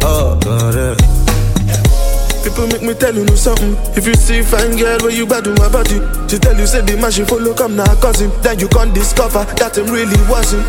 Oh, 0.00 0.38
God, 0.42 0.74
uh. 0.74 1.23
People 2.44 2.66
make 2.68 2.82
me 2.82 2.92
tell 2.94 3.14
you 3.14 3.24
know 3.24 3.34
something. 3.34 3.74
If 3.96 4.06
you 4.06 4.14
see 4.14 4.42
fine 4.42 4.76
girl, 4.76 4.98
where 5.00 5.10
you 5.10 5.26
bad 5.26 5.44
do 5.44 5.52
about 5.54 5.90
you? 5.90 6.04
She 6.28 6.38
tell 6.38 6.54
you 6.56 6.66
say 6.66 6.82
the 6.82 6.96
man 7.00 7.10
she 7.10 7.24
follow 7.24 7.54
come 7.54 7.74
now 7.74 7.88
cousin. 8.00 8.30
Then 8.42 8.60
you 8.60 8.68
can't 8.68 8.94
discover 8.94 9.44
that 9.56 9.76
him 9.78 9.88
really 9.88 10.20
wasn't. 10.28 10.66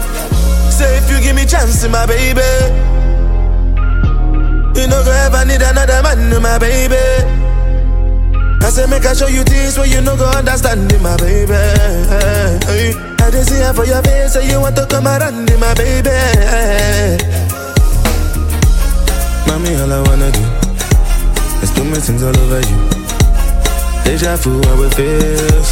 Say 0.71 0.97
if 0.97 1.11
you 1.11 1.19
give 1.21 1.35
me 1.35 1.45
chance, 1.45 1.83
my 1.87 2.07
baby. 2.07 2.41
You 4.79 4.87
no 4.87 5.03
go 5.03 5.11
ever 5.11 5.43
need 5.43 5.61
another 5.61 5.99
man, 5.99 6.41
my 6.41 6.57
baby. 6.57 6.95
I 8.63 8.69
say 8.71 8.87
make 8.87 9.05
I 9.05 9.13
show 9.13 9.27
you 9.27 9.43
things 9.43 9.77
where 9.77 9.85
you 9.87 10.01
no 10.01 10.15
go 10.15 10.25
understand, 10.31 10.87
my 11.03 11.15
baby. 11.17 11.53
I 11.59 13.29
just 13.31 13.49
see 13.51 13.59
her 13.59 13.73
for 13.73 13.85
your 13.85 14.01
face, 14.01 14.33
say 14.33 14.47
you 14.49 14.61
want 14.61 14.75
to 14.77 14.85
come 14.87 15.07
around, 15.07 15.43
my 15.59 15.73
baby. 15.75 16.09
Mommy, 19.47 19.75
all 19.75 19.91
I 19.91 20.01
wanna 20.07 20.31
do 20.31 20.54
is 21.65 21.71
do 21.75 21.83
my 21.83 21.97
things 21.97 22.21
all 22.23 22.37
over 22.43 22.61
you. 22.69 22.79
Deja 24.05 24.35
vu, 24.37 24.51
how 24.67 24.83
it 24.85 24.93
feels. 24.93 25.71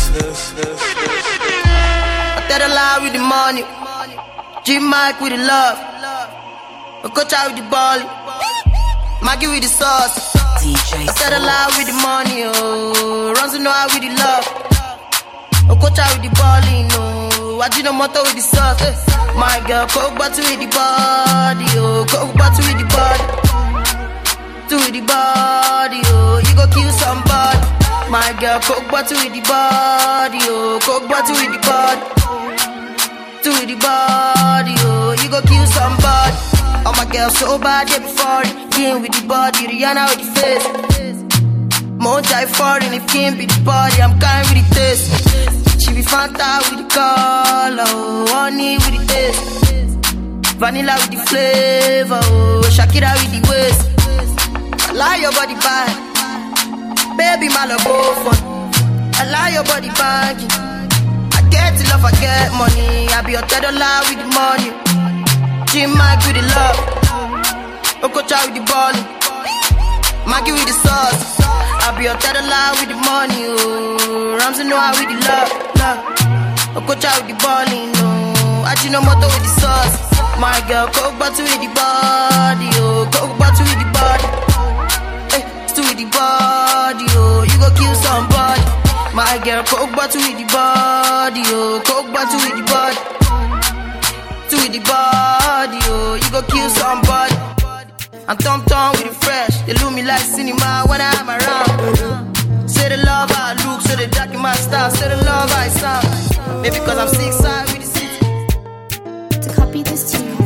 I 2.37 2.41
tell 2.49 2.63
a 2.67 2.69
lie 2.77 2.99
with 3.03 3.13
the 3.13 3.19
money. 3.33 3.63
Jim 4.65 4.89
Iyke 4.91 5.21
with 5.21 5.33
the 5.33 5.39
love. 5.45 5.77
I 7.05 7.09
coach 7.13 7.33
out 7.33 7.47
with 7.53 7.57
the 7.61 7.65
ball. 7.69 7.99
Maggi 9.25 9.47
with 9.53 9.61
the 9.61 9.69
sauce. 9.69 10.17
I 10.35 11.13
tell 11.19 11.33
a 11.37 11.41
lie 11.49 11.69
with 11.77 11.87
the 11.87 11.95
money. 12.01 12.43
Oh, 12.47 13.33
runs 13.37 13.53
know 13.59 13.71
how 13.71 13.87
with 13.93 14.01
the 14.01 14.09
love. 14.23 14.45
I 15.69 15.73
coach 15.81 15.99
out 15.99 16.11
with 16.15 16.23
the 16.25 16.31
ball. 16.39 16.63
No, 16.93 17.61
I 17.61 17.69
do 17.69 17.83
no 17.83 17.93
motor 17.93 18.21
with 18.23 18.35
the 18.35 18.41
sauce. 18.41 18.81
eh. 18.81 18.95
My 19.37 19.61
girl, 19.67 19.85
coke 19.87 20.17
bottle 20.17 20.43
with 20.49 20.59
the 20.59 20.67
body. 20.73 21.65
Oh, 21.77 22.05
coke 22.09 22.33
bottle 22.37 22.65
with 22.65 22.79
the 22.81 22.87
body. 22.89 23.23
To 24.73 24.79
with 24.79 24.93
the 24.97 25.01
body. 25.05 26.01
Oh, 26.09 26.41
you 26.41 26.55
go 26.57 26.65
kill 26.73 26.89
somebody. 26.97 27.61
My 28.09 28.33
girl, 28.41 28.57
coke 28.61 28.89
bottle 28.89 29.21
with 29.21 29.29
the 29.29 29.41
body. 29.45 30.39
Oh, 30.49 30.79
coke 30.81 31.07
bottle 31.07 31.35
with 31.35 31.53
the 31.53 31.61
body 31.61 32.23
to 33.43 33.51
the 33.67 33.75
body, 33.75 34.73
oh, 34.87 35.11
you 35.21 35.29
go 35.29 35.41
kill 35.43 35.67
somebody. 35.67 36.33
Oh 36.87 36.93
my 36.97 37.05
girl 37.11 37.29
so 37.29 37.59
bad, 37.59 37.87
they 37.89 37.99
be 37.99 38.07
foreign. 38.07 38.69
King 38.71 39.01
with 39.01 39.11
the 39.11 39.27
body, 39.27 39.67
Rihanna 39.67 40.09
with 40.09 40.23
the 40.23 40.29
face. 40.39 40.65
Die 42.31 42.45
foreign, 42.57 42.93
if 42.93 43.05
king 43.07 43.37
be 43.37 43.45
the 43.45 43.61
body, 43.65 44.01
I'm 44.01 44.17
kind 44.17 44.47
with 44.47 44.63
the 44.63 44.75
taste. 44.75 45.85
She 45.85 45.93
be 45.93 46.01
Fanta 46.01 46.63
with 46.71 46.81
the 46.81 46.87
color, 46.89 47.83
oh, 47.85 48.25
honey 48.31 48.77
with 48.77 48.95
the 48.95 49.05
taste. 49.11 50.55
Vanilla 50.55 50.95
with 51.01 51.11
the 51.11 51.19
flavor, 51.27 52.19
oh, 52.23 52.61
Shakira 52.71 53.11
with 53.21 53.31
the 53.35 53.41
waist. 53.51 54.02
I 54.93 54.95
like 54.95 55.21
your 55.25 55.31
body 55.33 55.55
bad, 55.57 55.89
baby, 57.17 57.49
my 57.49 57.65
love 57.65 57.81
go 57.83 57.97
fun. 58.21 58.37
I 59.17 59.25
like 59.25 59.53
your 59.57 59.65
body 59.65 59.89
baggy. 59.97 60.45
Get 61.49 61.73
love, 61.89 62.05
I 62.05 62.11
get 62.21 62.53
money. 62.53 63.09
I 63.09 63.21
be 63.25 63.33
your 63.33 63.41
third 63.49 63.65
dollar 63.65 64.05
with 64.05 64.21
the 64.21 64.29
money. 64.37 64.69
Jim 65.73 65.97
Iyke 65.97 66.25
with 66.29 66.37
the 66.37 66.43
love. 66.53 66.77
Okocha 68.05 68.37
with 68.45 68.53
the 68.57 68.61
ball. 68.69 68.93
Maggi 70.29 70.53
with 70.53 70.65
the 70.69 70.75
sauce. 70.85 71.41
I 71.41 71.93
be 71.97 72.05
your 72.05 72.17
third 72.21 72.37
dollar 72.37 72.73
with 72.77 72.89
the 72.89 72.97
money. 73.01 73.49
Oh, 73.49 74.37
Ramsey 74.37 74.63
Nouah 74.65 74.93
with 74.97 75.09
the 75.09 75.17
love. 75.25 75.49
love. 75.81 75.99
Okocha 76.77 77.09
with 77.21 77.33
the 77.33 77.35
ball. 77.41 77.65
No, 77.97 78.65
I 78.65 78.73
do 78.81 78.89
no 78.89 79.01
motor 79.01 79.25
with 79.29 79.41
the 79.41 79.53
sauce. 79.57 79.97
My 80.41 80.57
girl, 80.67 80.89
coke 80.89 81.17
bottle 81.21 81.45
with 81.45 81.61
the 81.61 81.69
body, 81.77 82.72
girl, 89.43 89.63
coke 89.63 89.91
bottle 89.95 90.21
with 90.21 90.37
the 90.37 90.45
body, 90.53 91.41
oh, 91.51 91.81
coke 91.85 92.11
bottle 92.13 92.39
with 92.39 92.55
the 92.55 92.63
body. 92.71 92.97
Still 94.47 94.59
with 94.63 94.71
the 94.71 94.79
body, 94.87 95.79
oh, 95.91 96.15
you 96.15 96.29
go 96.31 96.41
kill 96.47 96.69
somebody. 96.69 97.35
I'm 98.27 98.37
tom 98.37 98.63
tom 98.65 98.91
with 98.93 99.09
the 99.09 99.15
fresh, 99.25 99.57
they 99.67 99.73
look 99.73 99.93
me 99.93 100.03
like 100.03 100.21
cinema 100.21 100.85
when 100.87 101.01
I'm 101.01 101.27
around. 101.27 102.69
Say 102.69 102.89
the 102.89 102.97
love 103.03 103.31
I 103.33 103.53
look, 103.65 103.81
say 103.81 103.95
the 103.95 104.07
dark 104.11 104.31
in 104.33 104.39
my 104.39 104.55
style, 104.55 104.89
say 104.91 105.09
the 105.09 105.17
love 105.25 105.51
I 105.51 105.67
sound. 105.67 106.61
Maybe 106.61 106.77
cause 106.77 106.97
I'm 106.97 107.07
six 107.09 107.35
side 107.35 107.67
with 107.67 107.81
the 107.83 107.89
city. 107.99 108.19
To 109.41 109.53
copy 109.55 109.83
this 109.83 110.11
tune. 110.11 110.37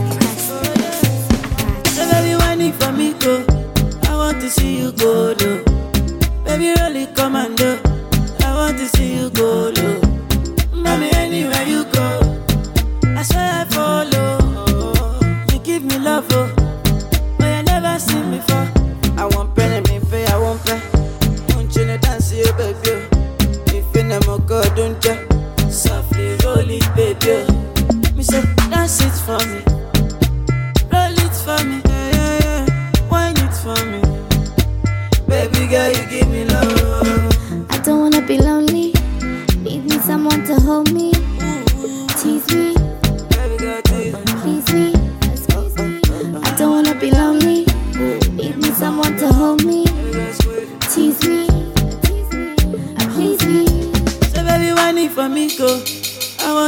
So 1.93 2.02
baby, 2.12 2.36
whining 2.36 2.74
for 2.74 2.91
me, 2.91 3.14
go. 3.14 3.45
I 4.10 4.18
want 4.18 4.41
to 4.41 4.50
see 4.50 4.80
you 4.80 4.91
go 4.93 5.36
low. 5.39 5.64
Baby, 6.45 6.74
really 6.82 7.06
commando. 7.14 7.70
I 7.70 7.76
want 7.76 7.87
to 8.78 8.88
see 8.89 10.07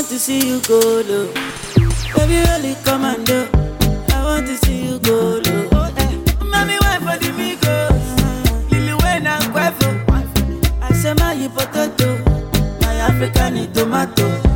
want 0.09 0.21
to 0.21 0.25
see 0.25 0.47
you 0.47 0.59
go 0.61 0.79
low. 1.05 1.27
Baby, 2.15 2.41
really 2.49 2.75
commando. 2.83 3.47
I 4.09 4.23
want 4.23 4.47
to 4.47 4.57
see 4.65 4.85
you 4.85 4.97
go 4.97 5.39
low. 5.45 5.69
Oh, 5.71 5.93
eh. 5.97 6.45
Mommy, 6.45 6.77
wine 6.81 7.01
for 7.01 7.17
the 7.21 7.29
Migos. 7.37 8.71
Lil 8.71 8.97
Wayne 9.03 9.27
and 9.27 9.43
Quavo. 9.53 9.89
I 10.81 10.93
say 10.93 11.13
my 11.13 11.47
potato. 11.53 12.17
My 12.81 12.95
African 12.95 13.71
tomato. 13.71 14.48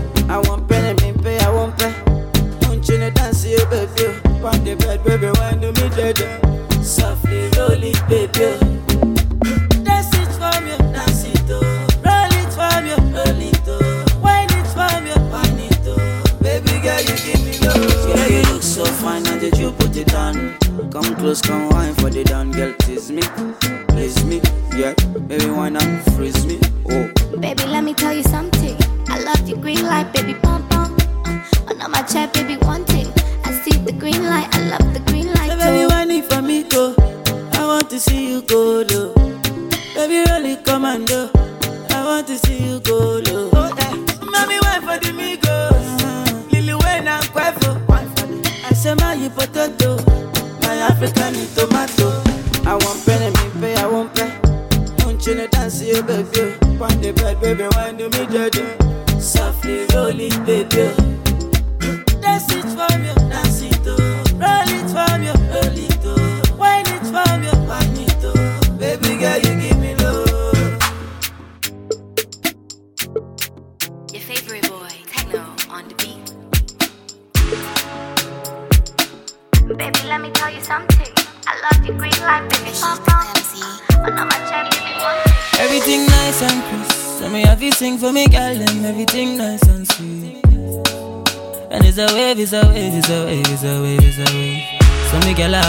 Baby, 30.26 30.39
pom 30.39 30.65
pom. 30.69 30.95
Oh, 31.26 31.84
on 31.84 31.91
my 31.91 32.01
chat, 32.03 32.34
baby, 32.34 32.55
one 32.63 32.86
thing. 32.86 33.11
I 33.43 33.51
see 33.51 33.78
the 33.78 33.91
green 33.91 34.24
light, 34.24 34.47
I 34.55 34.69
love 34.69 34.93
the 34.93 35.01
green 35.11 35.28
light. 35.34 35.51
so 35.51 35.57
baby, 35.57 35.82
too. 35.82 35.88
whining 35.89 36.24
for 36.24 36.41
me, 36.41 36.63
go. 36.63 36.95
I 37.51 37.65
want 37.65 37.89
to 37.89 37.99
see 37.99 38.30
you 38.32 38.41
go 38.43 38.86
low. 38.89 39.13
Baby, 39.93 40.24
really 40.32 40.55
commando. 40.63 41.30
I 41.89 42.05
want 42.05 42.28
to 42.28 42.38
see 42.38 42.57
you 42.63 42.80
go 42.80 43.19
low. 43.28 43.49
Oh, 43.51 43.76
eh. 43.80 43.95
Mommy, 44.24 44.59
wine 44.63 44.82
for 44.88 44.97
the 45.03 45.11
Migos. 45.11 45.91
Uh-huh. 45.99 46.43
Lil 46.53 46.80
Wayne 46.80 47.05
and 47.09 47.26
Quavo. 47.26 47.84
I 47.91 48.74
say 48.74 48.93
my 48.93 49.15
you 49.15 49.30
potato. 49.30 49.97
My 50.61 50.78
African 50.88 51.34
tomato. 51.53 52.24
I 52.65 52.76
want 52.80 53.05
penny, 53.05 53.28
me 53.28 53.59
pay, 53.59 53.76
I 53.76 53.88
want 53.88 54.15
pay. 54.15 54.32
Don't 55.03 55.28
you 55.28 55.36
know 55.36 55.47
dance, 55.47 55.82
you 55.82 56.01
baby. 56.01 56.55
On 56.80 57.01
the 57.01 57.11
bed, 57.11 57.41
baby, 57.41 57.67
wine 57.76 57.97
to 57.97 58.09
me, 58.09 58.26
dead. 58.28 58.82
Roll 60.64 60.88
it, 60.88 61.02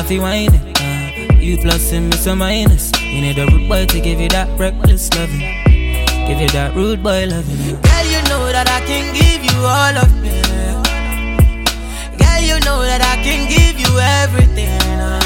me 0.09 0.17
girl, 0.19 0.25
I 0.27 0.47
feel 0.49 0.55
it. 0.55 0.81
Uh, 0.81 1.35
you 1.35 1.59
plus 1.59 1.93
and 1.93 2.11
me 2.11 2.17
some 2.17 2.39
minus. 2.39 2.91
You 3.01 3.21
need 3.21 3.39
a 3.39 3.47
rude 3.47 3.69
boy 3.69 3.87
to 3.87 4.01
give 4.01 4.21
you 4.21 4.29
that 4.31 4.49
reckless 4.59 5.13
loving. 5.15 5.41
Give 6.29 6.41
you 6.41 6.49
that 6.49 6.73
rude 6.75 7.03
boy 7.03 7.27
loving. 7.27 7.77
Girl, 7.81 8.07
you 8.07 8.21
know 8.29 8.51
that 8.53 8.69
I 8.69 8.81
can 8.87 9.13
give 9.15 9.45
you 9.45 9.59
all 9.61 9.97
of 9.97 10.11
me. 10.23 10.31
Girl, 12.19 12.41
you 12.41 12.59
know 12.65 12.83
that 12.83 13.03
I 13.03 13.17
can 13.23 13.49
give 13.49 13.79
you 13.79 13.93
everything. 13.99 14.69
uh. 15.01 15.21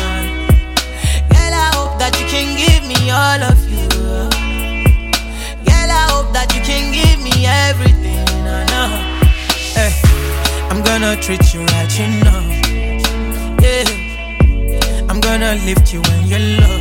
Girl, 1.30 1.54
I 1.54 1.70
hope 1.74 1.98
that 1.98 2.14
you 2.20 2.26
can 2.26 2.56
give 2.56 2.82
me 2.86 3.10
all 3.10 3.42
of 3.42 3.58
you. 3.70 3.88
Girl, 5.64 5.90
I 5.90 6.06
hope 6.10 6.32
that 6.34 6.52
you 6.54 6.60
can 6.62 6.92
give 6.92 7.18
me 7.22 7.46
everything. 7.46 8.18
I 8.46 8.64
know. 8.72 8.90
Hey, 9.74 9.92
I'm 10.70 10.82
gonna 10.82 11.20
treat 11.20 11.54
you 11.54 11.62
right, 11.64 11.98
you 11.98 12.24
know. 12.24 12.40
Yeah, 13.60 14.07
gonna 15.28 15.54
lift 15.66 15.92
you 15.92 16.00
when 16.08 16.20
you're 16.30 16.46
low. 16.60 16.78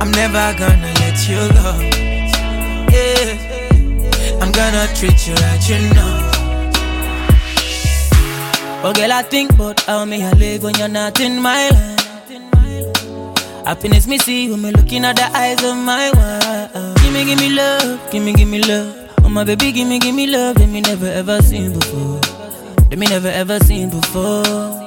I'm 0.00 0.10
never 0.12 0.44
gonna 0.56 0.90
let 1.02 1.18
you 1.28 1.40
go. 1.58 1.68
Yeah, 2.94 4.38
I'm 4.40 4.52
gonna 4.52 4.86
treat 4.94 5.26
you 5.26 5.34
right, 5.34 5.62
you 5.68 5.78
know. 5.94 6.14
Oh, 8.84 8.92
girl, 8.94 9.12
I 9.12 9.22
think 9.22 9.50
about 9.54 9.80
how 9.80 10.04
me 10.04 10.22
I 10.22 10.32
live 10.34 10.62
when 10.62 10.74
you're 10.76 10.86
not 11.00 11.18
in 11.18 11.42
my 11.42 11.68
life. 11.70 12.06
Happiness 13.66 14.06
me 14.06 14.18
see 14.18 14.50
when 14.50 14.62
me 14.62 14.70
looking 14.70 15.04
at 15.04 15.16
the 15.16 15.26
eyes 15.36 15.64
of 15.64 15.76
my 15.76 16.10
wife. 16.14 17.02
Give 17.02 17.12
me, 17.12 17.24
give 17.24 17.40
me 17.40 17.50
love, 17.50 18.10
give 18.12 18.22
me, 18.22 18.32
give 18.34 18.48
me 18.48 18.62
love. 18.62 19.10
Oh 19.24 19.28
my 19.28 19.42
baby, 19.42 19.72
give 19.72 19.88
me, 19.88 19.98
give 19.98 20.14
me 20.14 20.28
love 20.28 20.54
that 20.56 20.68
me 20.68 20.80
never 20.80 21.06
ever 21.06 21.42
seen 21.42 21.72
before. 21.72 22.20
That 22.88 22.98
me 22.98 23.06
never 23.06 23.28
ever 23.28 23.58
seen 23.58 23.90
before. 23.90 24.81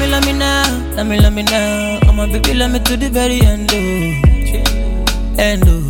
Me, 0.00 0.06
love 0.06 0.24
me 0.24 0.32
now, 0.32 0.64
love 0.96 1.06
me, 1.06 1.20
love 1.20 1.34
me 1.34 1.42
now. 1.42 2.00
Oh 2.06 2.12
my 2.12 2.24
baby, 2.26 2.54
love 2.54 2.70
me 2.72 2.78
to 2.78 2.96
the 2.96 3.10
very 3.10 3.42
end, 3.42 3.70
oh, 3.70 3.76
end, 5.38 5.62
oh, 5.66 5.86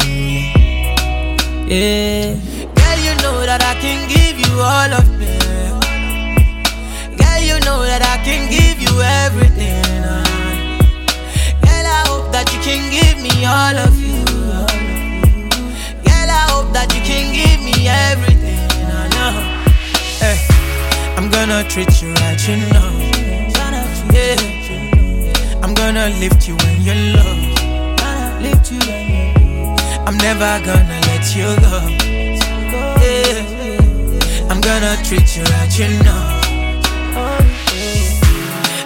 yeah. 1.69 2.35
Girl, 2.75 2.99
you 3.07 3.15
know 3.23 3.47
that 3.47 3.63
I 3.63 3.75
can 3.81 4.09
give 4.09 4.37
you 4.37 4.53
all 4.59 4.93
of 4.99 5.07
me. 5.17 5.31
Girl, 7.21 7.41
you 7.41 7.61
know 7.65 7.85
that 7.87 8.03
I 8.03 8.19
can 8.25 8.51
give 8.51 8.83
you 8.83 9.01
everything. 9.01 9.79
Girl, 11.63 11.87
I 11.87 12.03
hope 12.09 12.33
that 12.33 12.51
you 12.53 12.59
can 12.67 12.91
give 12.91 13.23
me 13.23 13.47
all 13.47 13.79
of 13.79 13.95
you. 13.95 14.25
Girl, 16.03 16.31
I 16.35 16.47
hope 16.51 16.73
that 16.73 16.93
you 16.93 17.01
can 17.07 17.31
give 17.33 17.63
me 17.63 17.87
everything. 17.87 18.59
I 18.91 19.07
know. 19.15 19.39
Hey, 20.19 20.37
I'm 21.17 21.31
gonna 21.31 21.63
treat 21.69 22.03
you 22.03 22.13
right, 22.15 22.49
you 22.49 22.57
know. 22.73 23.10
I'm 25.63 25.75
gonna 25.75 26.09
lift 26.19 26.49
you 26.49 26.57
when 26.57 26.81
you're 26.83 26.95
low. 27.17 27.35
Lift 28.41 28.73
you 28.73 28.81
I'm 30.07 30.17
never 30.19 30.65
gonna 30.65 30.99
let 31.09 31.37
you 31.37 31.49
go. 31.65 31.77
Yeah, 33.05 34.51
I'm 34.51 34.61
gonna 34.61 34.97
treat 35.05 35.37
you 35.37 35.45
right, 35.45 35.79
you 35.79 35.89
know. 36.05 36.41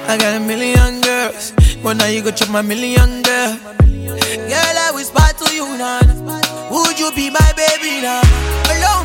I 0.06 0.18
got 0.18 0.36
a 0.36 0.40
million 0.40 1.00
girls, 1.00 1.52
but 1.82 1.96
now 1.96 2.06
you 2.06 2.22
go 2.22 2.30
chop 2.30 2.50
my 2.50 2.62
million 2.62 3.22
girl. 3.22 3.56
Girl, 3.84 4.76
I 4.86 4.90
whisper 4.94 5.28
to 5.44 5.54
you 5.54 5.66
now. 5.78 6.00
Would 6.70 6.98
you 6.98 7.10
be 7.14 7.30
my 7.30 7.52
baby 7.56 8.02
now? 8.02 8.20
Allow 8.72 9.04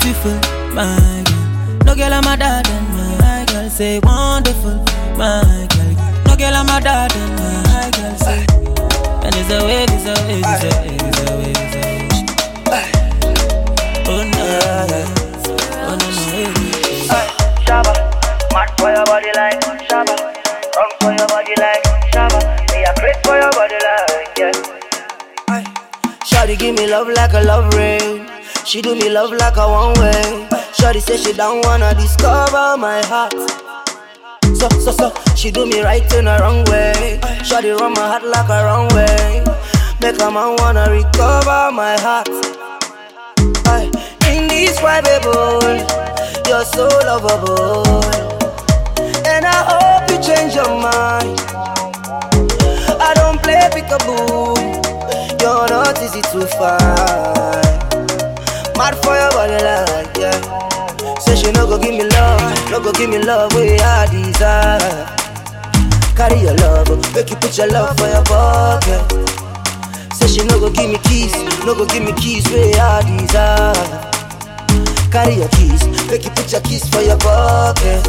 beautiful, 0.00 0.36
my 0.74 0.96
girl. 1.26 1.44
No 1.84 1.94
girl 1.94 2.12
I'm 2.12 2.26
a 2.26 2.36
dad 2.36 2.66
and 2.68 2.88
my 2.94 3.44
girl 3.50 3.68
say 3.70 4.00
wonderful, 4.02 4.76
my 5.16 5.66
girl. 5.72 5.92
No 6.26 6.36
girl 6.36 6.54
I'm 6.54 6.68
a 6.68 6.80
dad 6.80 7.12
and 7.14 7.32
my 7.36 7.90
girl 7.96 8.16
say. 8.18 8.46
And 9.24 9.34
it's 9.34 9.50
a 9.50 9.58
wave, 9.64 9.88
it's 9.90 10.06
a 10.06 10.14
wave, 10.26 10.44
it's 10.44 10.64
a 10.64 10.70
wave, 10.80 11.02
it's 11.02 11.18
a 11.18 11.36
wave, 11.36 11.58
it's 11.58 11.76
a 11.76 11.80
wave. 11.80 12.08
Oh 14.10 14.22
no, 14.24 14.44
oh 15.84 15.96
no, 15.98 16.08
no. 16.08 16.08
Shabba, 17.66 17.94
mad 18.52 18.68
for 18.78 18.90
your 18.90 19.04
body 19.04 19.30
like 19.36 19.60
Shabba, 19.88 20.16
wrong 20.76 20.92
for 21.00 21.12
your 21.12 21.28
body 21.28 21.54
like 21.58 21.84
Shabba, 22.12 22.40
me 22.72 22.78
a 22.84 22.92
crazy 22.94 23.20
for 23.24 23.36
your 23.36 23.52
body 23.52 23.78
like 23.86 24.38
yeah. 24.38 24.52
Shawty 26.24 26.58
give 26.58 26.74
me 26.76 26.86
love 26.86 27.08
like 27.08 27.32
a 27.34 27.40
love 27.42 27.74
rain. 27.74 28.26
She 28.68 28.82
do 28.82 28.94
me 28.94 29.08
love 29.08 29.32
like 29.32 29.56
a 29.56 29.66
one 29.66 29.94
way. 29.98 30.46
Shawty 30.76 31.00
say 31.00 31.16
she 31.16 31.32
don't 31.32 31.64
wanna 31.64 31.94
discover 31.94 32.76
my 32.76 33.00
heart. 33.06 33.32
So, 34.58 34.68
so, 34.68 34.92
so, 34.92 35.34
she 35.34 35.50
do 35.50 35.64
me 35.64 35.80
right 35.80 36.02
in 36.12 36.26
the 36.26 36.36
wrong 36.42 36.64
way. 36.66 37.18
Shawty 37.40 37.74
run 37.80 37.94
my 37.94 38.06
heart 38.06 38.24
like 38.24 38.50
a 38.50 38.64
wrong 38.66 38.88
way. 38.88 39.42
Make 40.02 40.20
a 40.20 40.30
man 40.30 40.56
wanna 40.58 40.84
recover 40.90 41.72
my 41.72 41.96
heart. 41.96 42.28
Aye. 43.72 43.88
Indescribable, 44.28 45.64
you're 46.46 46.66
so 46.66 46.88
lovable. 47.08 48.04
And 49.24 49.46
I 49.46 49.64
hope 49.64 50.10
you 50.10 50.18
change 50.20 50.54
your 50.54 50.68
mind. 50.68 51.40
I 53.00 53.14
don't 53.14 53.42
play 53.42 53.64
peekaboo. 53.72 54.60
You're 55.40 55.68
not 55.70 56.02
easy 56.02 56.20
to 56.20 56.46
find. 56.58 57.87
Mad 58.78 58.94
for 59.02 59.14
your 59.18 59.30
body 59.34 59.58
like 59.64 60.16
yeah. 60.16 61.18
Say 61.18 61.34
she 61.36 61.50
no 61.52 61.66
go 61.66 61.78
give 61.78 61.94
me 61.94 62.04
love, 62.08 62.70
no 62.70 62.80
go 62.80 62.92
give 62.92 63.10
me 63.10 63.18
love 63.18 63.50
oh, 63.54 63.58
where 63.58 63.80
I 63.82 64.06
desire. 64.06 65.06
Carry 66.16 66.40
your 66.40 66.54
love, 66.54 66.86
oh, 66.90 67.12
make 67.14 67.30
you 67.30 67.36
put 67.36 67.58
your 67.58 67.66
love 67.68 67.96
for 67.98 68.06
your 68.06 68.22
pocket. 68.22 69.02
Say 70.14 70.28
she 70.28 70.44
no 70.46 70.60
go 70.60 70.70
give 70.70 70.90
me 70.90 70.98
keys, 71.04 71.34
no 71.66 71.74
go 71.74 71.84
give 71.86 72.04
me 72.04 72.12
keys 72.14 72.46
where 72.50 72.70
oh, 72.78 73.02
I 73.02 73.18
desire. 73.18 74.10
Carry 75.10 75.34
your 75.34 75.48
keys, 75.48 75.82
make 76.08 76.24
you 76.24 76.30
put 76.30 76.50
your 76.52 76.60
keys 76.62 76.88
for 76.88 77.00
your 77.02 77.18
pocket. 77.18 78.04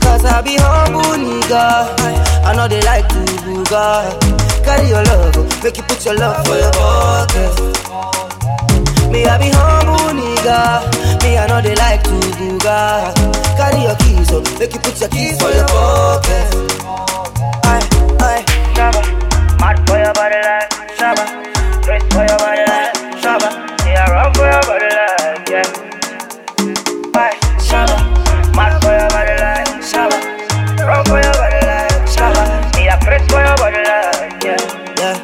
Cause 0.00 0.24
I 0.24 0.40
be 0.40 0.56
humble 0.56 1.02
nigga, 1.20 1.92
I 2.42 2.54
know 2.56 2.68
they 2.68 2.80
like 2.82 3.06
to 3.08 3.20
booga. 3.44 4.16
Carry 4.64 4.88
your 4.88 5.04
love, 5.04 5.62
make 5.62 5.76
you 5.76 5.82
put 5.82 6.04
your 6.06 6.14
love 6.16 6.46
for 6.46 6.56
your 6.56 6.72
pocket. 6.72 8.25
Me 9.10 9.24
I 9.24 9.38
be 9.38 9.50
humble 9.54 10.12
nigga, 10.18 10.82
me 11.22 11.38
I 11.38 11.46
know 11.46 11.60
they 11.62 11.74
like 11.76 12.02
to 12.04 12.10
booga. 12.38 13.14
Carry 13.56 13.82
your 13.82 13.96
keys, 13.96 14.30
oh, 14.32 14.42
make 14.58 14.72
you 14.74 14.80
put 14.80 14.98
your 15.00 15.08
keys 15.08 15.40
for 15.40 15.50
your 15.50 15.66
pocket. 15.66 16.46
Aye, 17.64 17.86
aye. 18.20 18.44
Shabba, 18.74 19.02
mad 19.60 19.76
for 19.88 19.96
your 19.98 20.12
body 20.12 20.40
like 20.44 20.70
Shabba, 20.98 21.24
crazy 21.84 22.06
for 22.12 22.24
your 22.28 22.38
body 22.38 22.64
like 22.68 22.92
Shabba, 23.22 23.48
me 23.84 23.92
a 23.96 24.04
wrong 24.12 24.32
for 24.34 24.46
your 24.46 24.62
body 24.68 24.90
like 24.98 25.48
yeah. 25.48 25.68
Aye, 27.16 27.36
Shabba, 27.62 27.96
mad 28.54 28.74
for 28.82 28.92
your 28.92 29.08
body 29.14 29.36
like 29.40 29.68
Shabba, 29.80 30.18
wrong 30.86 31.04
for 31.06 31.18
your 31.22 31.32
body 31.40 31.60
like 31.64 32.04
Shabba, 32.12 32.44
a 32.76 32.94
crazy 33.04 33.26
for 33.32 33.40
your 33.40 33.56
body 33.56 33.82
like 33.88 34.44
yeah. 34.44 34.60
Yeah. 35.00 35.16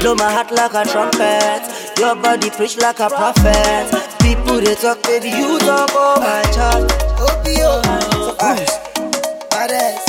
Blow 0.00 0.14
my 0.16 0.30
heart 0.32 0.50
like 0.50 0.74
a 0.74 0.84
trumpet. 0.90 1.62
Your 1.98 2.14
body 2.16 2.50
preach 2.50 2.76
like 2.78 2.98
a 3.00 3.08
prophet. 3.08 4.18
People 4.20 4.60
they 4.60 4.74
talk, 4.74 5.02
baby, 5.04 5.28
you 5.28 5.58
talk 5.60 5.90
oh 5.92 6.18
my 6.20 6.42
child. 6.52 6.90
Opio, 7.20 7.82
cruise, 8.38 8.74
badass. 9.50 10.02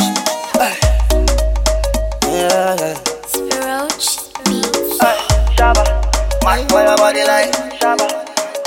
Yeah. 2.26 2.96
Shabba, 5.56 5.84
mad 6.44 6.70
for 6.72 6.82
your 6.82 6.98
body 6.98 7.24
like 7.24 7.54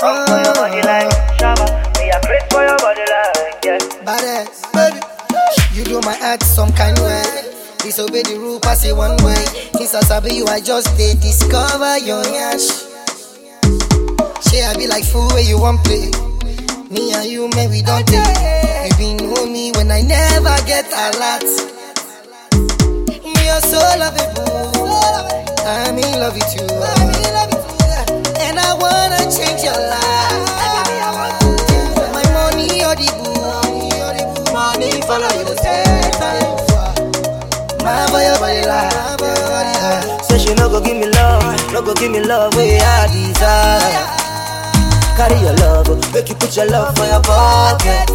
wrong 0.01 0.25
for 0.27 0.39
your 0.41 0.53
body 0.55 0.81
like 0.87 1.11
Shabba, 1.37 1.67
oh, 1.67 1.99
me 1.99 2.09
a 2.09 2.19
crazy 2.21 2.45
for 2.49 2.63
your 2.63 2.77
body 2.77 3.01
like 3.01 3.65
yeah. 3.65 3.77
Badass, 4.07 4.71
baby. 4.73 4.99
You 5.77 5.83
do 5.83 5.99
my 6.01 6.15
act 6.21 6.43
some 6.43 6.71
kind 6.71 6.97
way. 6.99 7.23
Disobey 7.79 8.23
the 8.23 8.37
rule, 8.39 8.59
pass 8.59 8.85
it 8.85 8.95
one 8.95 9.17
way. 9.23 9.35
Since 9.75 9.95
I 9.95 9.99
sabi 10.01 10.35
you, 10.35 10.45
I 10.47 10.59
just 10.61 10.95
did 10.97 11.19
discover 11.19 11.97
your 11.99 12.23
yash. 12.25 12.86
Say 14.49 14.63
I 14.63 14.73
be 14.77 14.87
like 14.87 15.03
fool 15.03 15.27
where 15.29 15.41
you 15.43 15.59
want 15.59 15.83
play. 15.83 16.09
Me 16.89 17.13
and 17.13 17.25
you, 17.29 17.49
man, 17.55 17.69
we 17.69 17.81
don't 17.81 18.05
take. 18.07 18.23
You 18.87 18.97
be 18.97 19.13
know 19.15 19.45
me 19.45 19.71
when 19.75 19.91
I 19.91 20.01
never 20.01 20.55
get 20.65 20.85
a 20.87 21.11
lot. 21.19 21.43
Me 23.23 23.49
are 23.49 23.61
so 23.61 23.79
lovable. 23.99 24.87
I'm 25.67 25.97
in 25.97 26.19
love 26.19 26.33
with 26.33 26.47
you. 26.55 26.63
And 28.39 28.57
I 28.57 28.71
wanna 28.79 29.19
change 29.29 29.63
your 29.67 29.75
life. 29.75 30.47
My 32.15 32.23
money 32.31 32.83
or 32.87 32.95
the 32.95 33.07
boo. 33.19 34.53
Money 34.53 35.01
follow 35.01 35.27
you 35.37 35.43
the. 35.43 35.55
My 37.83 38.07
boy, 38.11 38.23
your 38.23 38.37
body 38.39 38.63
body. 39.19 40.23
Say 40.23 40.39
she 40.39 40.53
no 40.55 40.69
go 40.69 40.79
give 40.81 40.95
me 40.97 41.07
love, 41.11 41.73
no 41.73 41.81
go 41.81 41.93
give 41.93 42.11
me 42.11 42.21
love 42.21 42.55
where 42.55 42.81
I 42.81 43.07
desire. 43.11 44.26
Carry 45.17 45.39
your 45.41 45.53
love, 45.55 45.87
make 46.13 46.29
you 46.29 46.35
put 46.35 46.55
your 46.55 46.67
love 46.69 46.95
for 46.95 47.05
your 47.05 47.21
pocket. 47.21 48.07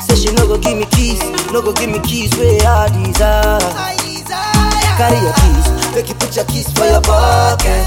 Say 0.00 0.16
she 0.16 0.34
no 0.34 0.46
go 0.46 0.56
give 0.58 0.78
me 0.78 0.86
keys, 0.86 1.20
no 1.52 1.60
go 1.60 1.72
give 1.74 1.90
me 1.90 2.00
keys 2.00 2.34
where 2.36 2.58
I 2.64 2.88
desire. 2.88 3.60
Carry 4.96 5.20
your 5.20 5.34
keys, 5.36 5.94
make 5.94 6.08
you 6.08 6.14
put 6.14 6.34
your 6.34 6.46
keys 6.46 6.72
for 6.72 6.84
your 6.86 7.02
pocket. 7.02 7.86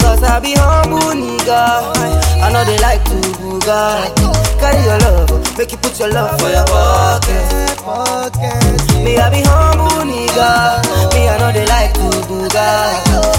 Cause 0.00 0.22
I 0.24 0.40
be 0.42 0.54
humble 0.56 1.14
nigga, 1.14 1.94
I 2.42 2.50
know 2.52 2.64
they 2.64 2.78
like 2.78 3.04
to 3.04 3.14
booga. 3.38 4.10
Carry 4.58 4.82
your 4.84 4.98
love, 4.98 5.56
make 5.58 5.70
you 5.70 5.78
put 5.78 5.98
your 6.00 6.08
love 6.10 6.38
for 6.40 6.48
your 6.50 6.66
pocket. 6.66 7.71
Me 7.82 9.18
I 9.18 9.26
be 9.28 9.42
humble 9.42 10.06
nigga, 10.06 10.78
me 11.14 11.26
I 11.28 11.34
know 11.38 11.50
they 11.50 11.66
like 11.66 11.92
to 11.94 12.06
booga. 12.30 12.66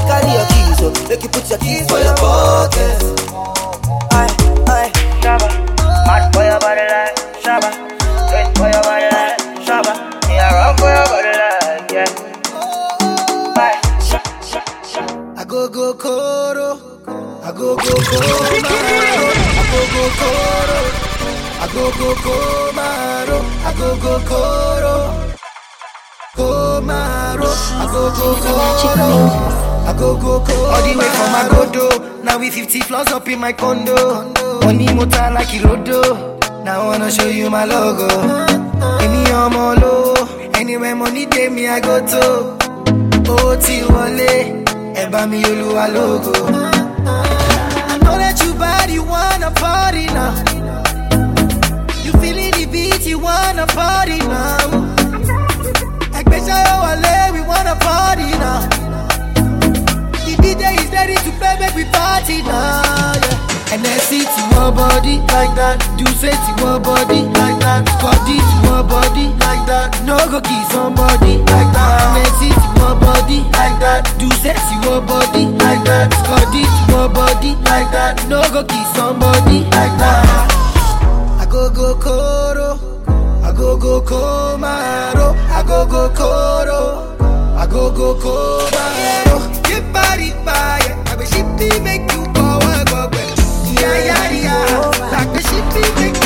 Carry 0.04 0.32
your 0.36 0.46
keys, 0.52 0.80
oh, 0.84 0.92
make 1.08 1.24
you 1.24 1.30
put 1.30 1.48
your 1.50 1.60
keys 1.60 1.88
for 1.88 1.98
your 2.04 2.14
pocket. 2.20 3.00
Aye, 4.12 4.28
aye. 4.68 4.92
Shabba, 5.24 5.48
mad 6.06 6.28
for 6.36 6.44
your 6.44 6.60
body 6.60 6.84
like 6.92 7.16
Shabba, 7.40 7.72
crazy 8.28 8.52
for 8.60 8.68
your 8.68 8.84
body 8.84 9.08
like 9.16 9.40
Shabba, 9.64 9.94
me 10.28 10.36
a 10.36 10.52
wrong 10.52 10.76
for 10.76 10.92
your 10.92 11.08
body 11.08 11.32
like 11.40 11.88
yeah. 11.96 12.12
Aye. 13.64 13.80
I 15.40 15.46
go 15.48 15.70
go 15.70 15.94
koro, 15.94 16.76
I 17.08 17.52
go 17.56 17.78
go 17.78 17.96
komaro, 17.96 18.44
I 18.44 18.60
go 18.60 18.76
go 18.84 18.92
koro, 18.92 19.32
I 19.56 19.64
go 19.72 19.80
go 19.88 20.04
komaro, 20.20 20.80
I 21.64 21.68
go 21.74 21.84
go 21.98 22.10
koro, 22.24 23.40
komaro, 26.36 27.50
I 27.80 27.88
go 27.94 28.10
go 28.12 28.20
koro. 28.28 28.56
I 29.86 29.94
go 29.98 30.18
go 30.18 30.40
koro. 30.46 30.66
All 30.74 30.82
the 30.84 30.92
way 31.00 31.10
from 31.18 31.34
Agodo, 31.42 32.24
now 32.24 32.38
we 32.38 32.50
50 32.50 32.80
floors 32.82 33.08
up 33.08 33.28
in 33.30 33.40
my 33.40 33.54
condo. 33.54 33.96
Money 34.66 34.94
motor 34.94 35.30
like 35.34 35.48
Irodo, 35.50 36.64
now 36.66 36.82
I 36.82 36.86
wanna 36.88 37.12
show 37.12 37.28
you 37.28 37.50
my 37.50 37.66
logo. 37.66 38.08
Give 39.00 39.12
me 39.12 39.24
your 39.28 39.50
molo, 39.50 40.14
anywhere 40.56 40.96
money 40.96 41.26
day 41.26 41.50
me 41.50 41.68
I 41.68 41.80
go 41.80 42.00
to. 42.06 42.58
ó 43.34 43.56
ti 43.66 43.82
wọlé 43.88 44.34
ẹ 45.02 45.04
bá 45.12 45.26
mi 45.28 45.44
olúwa 45.44 45.88
lógo. 45.96 46.34
I 47.92 47.98
know 48.04 48.18
that 48.22 48.40
you 48.44 48.54
bad, 48.54 48.90
you 48.92 49.04
wanna 49.04 49.50
party 49.52 50.06
now 50.08 50.34
feeling 52.22 52.52
the 52.52 52.66
beat, 52.72 53.06
you 53.06 53.20
wanna 53.20 53.66
party 53.68 54.20
now. 54.20 54.58
Especially 56.14 56.64
Wale, 56.84 57.34
we 57.34 57.42
wanna 57.42 57.76
party 57.80 58.30
now. 58.42 58.68
The 60.26 60.36
DJ 60.42 60.76
is 60.80 60.92
ready 60.92 61.16
to 61.16 61.32
play, 61.40 61.56
make 61.60 61.76
we 61.76 61.86
party 61.92 62.42
now. 62.44 63.14
Yeah. 63.16 63.74
And 63.74 63.82
I 63.88 63.98
see 64.06 64.22
to 64.22 64.42
her 64.62 64.72
body 64.72 65.18
like 65.34 65.56
that, 65.58 65.82
do 65.98 66.06
say 66.22 66.30
to 66.30 66.52
her 66.66 66.80
body 66.80 67.26
like 67.42 67.58
that, 67.66 67.86
body 67.98 68.38
to 68.38 68.58
her 68.70 68.84
body 68.84 69.34
like 69.42 69.66
that, 69.66 69.98
no 70.06 70.18
go 70.30 70.40
kiss 70.42 70.70
somebody 70.70 71.42
like 71.50 71.70
that. 71.74 72.14
And 72.14 72.22
I 72.22 72.30
see 72.38 72.54
to 72.54 72.70
her 72.86 72.96
body 73.02 73.40
like 73.58 73.78
that, 73.82 74.06
do 74.22 74.30
say 74.46 74.54
to 74.54 74.76
her 74.94 75.02
body 75.02 75.46
like 75.58 75.82
that, 75.90 76.14
body 76.30 76.62
to 76.62 76.82
her 76.94 77.10
body 77.10 77.56
like 77.66 77.90
that, 77.92 78.22
no 78.30 78.42
go 78.54 78.64
kiss 78.64 78.94
somebody 78.94 79.66
like 79.74 79.98
that 79.98 80.63
go 81.54 81.70
go 81.70 81.96
koro, 82.00 82.70
I 83.44 83.52
go 83.56 83.78
go 83.78 84.02
komaro, 84.02 85.36
I 85.50 85.64
go 85.68 85.86
go 85.86 86.10
koro, 86.16 87.16
I 87.56 87.68
go 87.70 87.92
go 87.92 88.16
komaro. 88.16 89.70
Your 89.70 89.82
body 89.94 90.32
fire, 90.46 90.94
I 91.08 91.16
be 91.16 91.26
shifty 91.26 91.80
make 91.84 92.12
you 92.12 92.26
go 92.34 92.60
go 92.90 93.10
go. 93.12 93.22
Yeah 93.80 93.98
yeah 94.10 94.32
yeah, 94.32 95.10
like 95.12 95.30
the 95.34 95.42
shifty 95.42 96.02
make. 96.02 96.23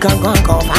can 0.00 0.20
go 0.20 0.30
and 0.30 0.46
go. 0.46 0.77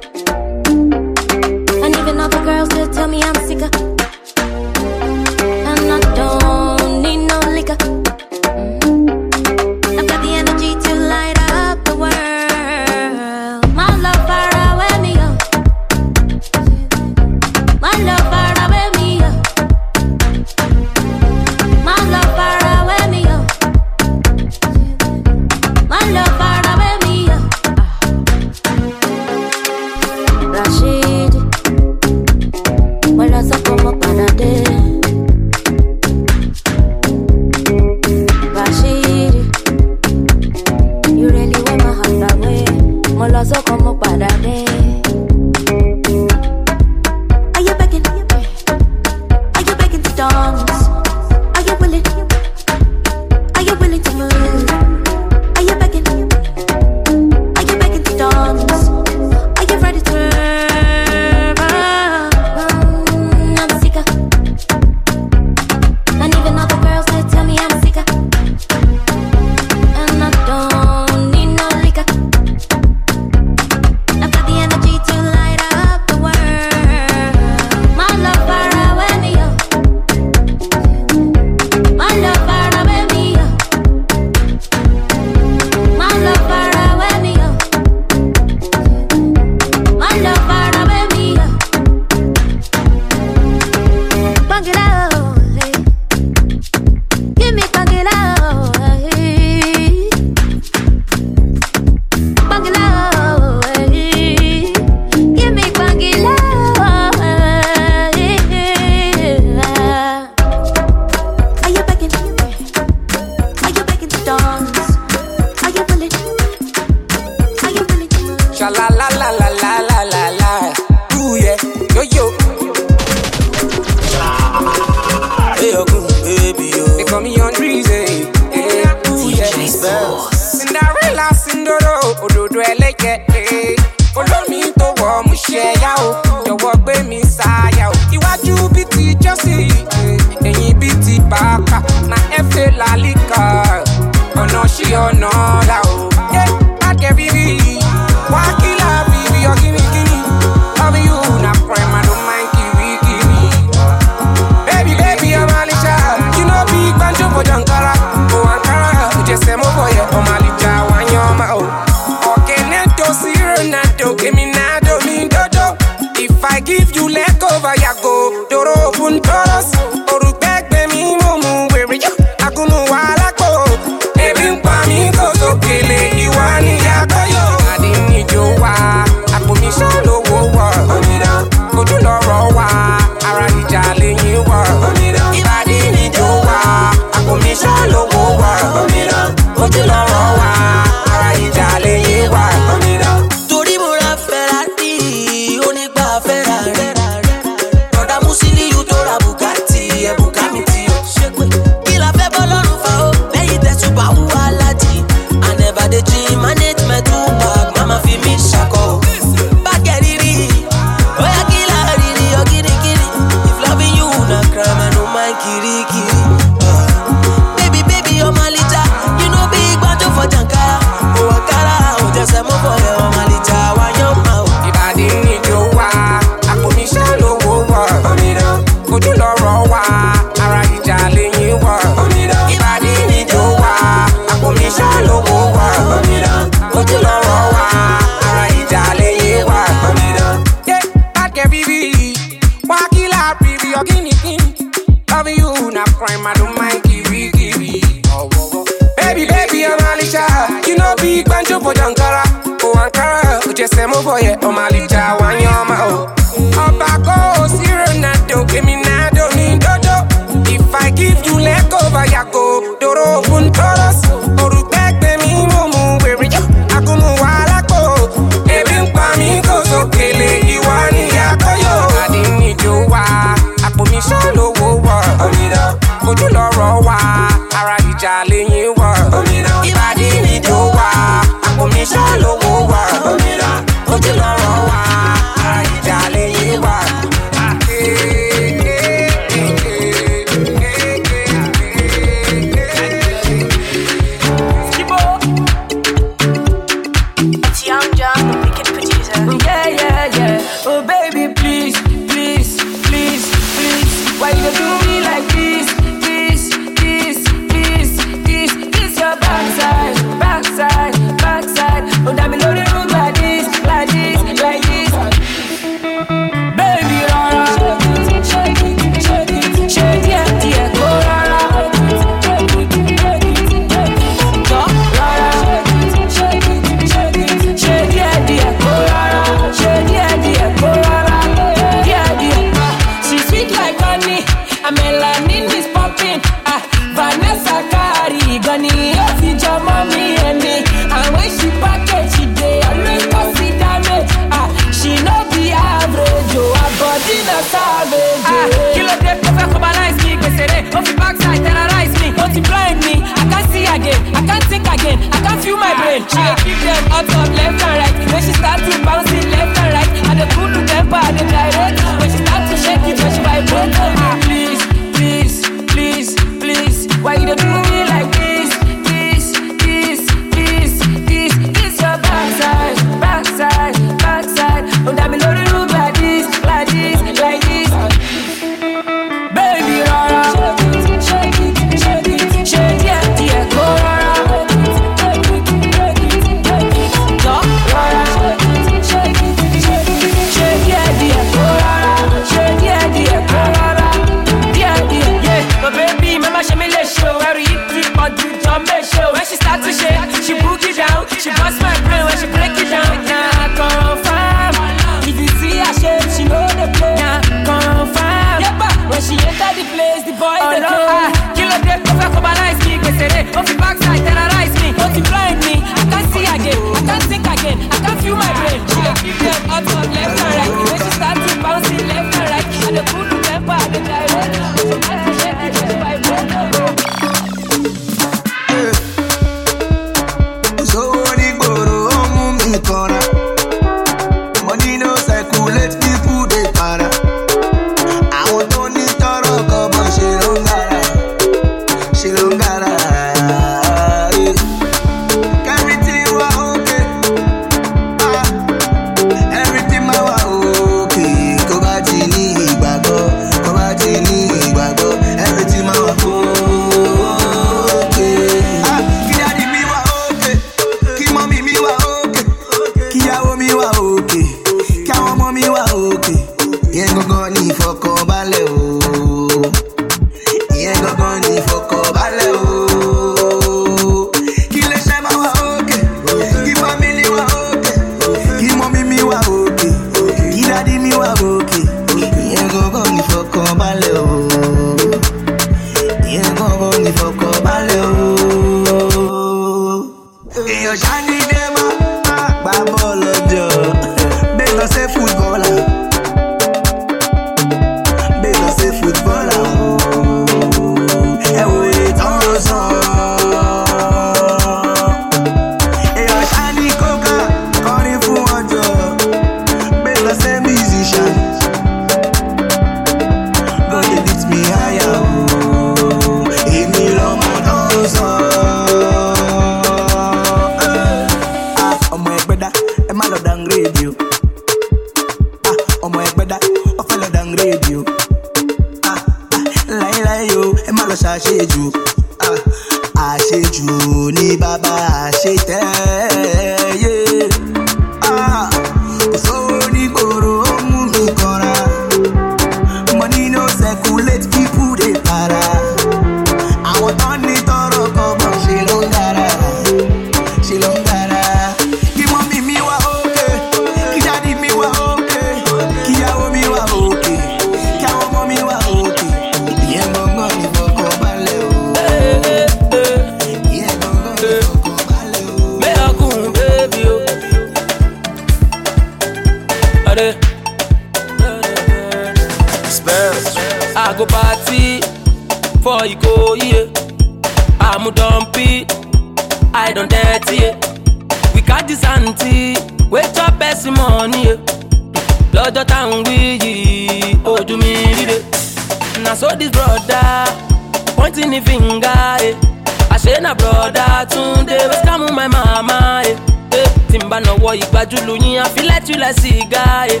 Bá 597.12 597.20
náwó 597.20 597.50
ìgbàjúlù 597.62 598.14
yín, 598.24 598.38
I 598.40 598.48
feel 598.54 598.66
like 598.66 598.88
you 598.88 598.96
like 598.96 599.16
cigar, 599.20 599.86
eh. 599.90 600.00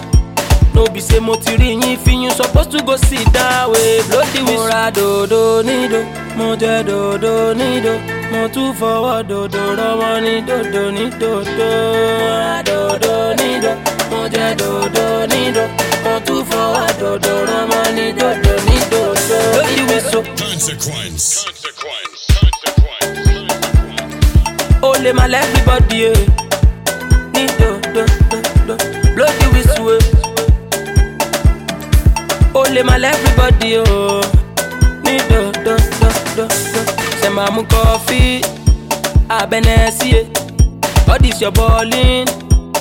No 0.74 0.86
be 0.86 1.00
say 1.00 1.20
mo 1.20 1.34
ti 1.36 1.56
rí 1.60 1.68
yín 1.76 1.98
fi 2.04 2.12
yín 2.12 2.30
suppose 2.32 2.68
to 2.70 2.78
go 2.84 2.96
sit 2.96 3.30
down 3.32 3.70
wey 3.72 4.00
bloody 4.08 4.40
whistle. 4.40 4.56
Mo 4.56 4.66
ra 4.68 4.90
dòdò 4.90 5.62
nídò, 5.62 6.00
mo 6.36 6.56
jẹ 6.56 6.82
dòdò 6.88 7.52
nídò, 7.58 7.92
mo 8.32 8.48
tún 8.54 8.72
fọwọ́ 8.80 9.22
dòdò 9.28 9.62
rọwọ́ 9.78 10.20
ní 10.24 10.34
dòdò 10.48 10.84
ní 10.96 11.04
dòdò. 11.20 11.68
Mo 12.20 12.30
ra 12.40 12.62
dòdò 12.68 13.14
nídò, 13.40 13.72
mo 14.10 14.20
jẹ 14.32 14.46
dòdò 14.60 15.06
nídò, 15.32 15.64
mo 16.04 16.14
tún 16.26 16.40
fọwọ́ 16.50 16.86
dòdò 17.00 17.34
rọwọ́ 17.50 17.84
ní 17.96 18.06
dòdò 18.18 18.54
ní 18.66 18.76
dòdò. 18.92 19.38
Bloody 19.52 19.82
whistle. 19.88 20.22
Consequence. 20.40 21.44
O 24.82 24.92
lè 25.02 25.12
máa 25.12 25.28
lẹ́ 25.32 25.42
everybody 25.44 26.04
eh. 26.04 26.16
Lè 32.74 32.82
máa 32.88 32.98
lẹ́ 33.02 33.12
everybody 33.14 33.70
o. 33.78 34.20
ní 35.04 35.14
dòdò 35.30 35.74
dòdò. 36.00 36.44
Ṣé 37.20 37.28
máa 37.36 37.50
mú 37.54 37.62
kọfí? 37.72 38.20
Abẹ́nẹ́sí 39.38 40.08
e. 40.20 40.22
All 41.10 41.18
this 41.18 41.40
your 41.42 41.50
ballin', 41.52 42.26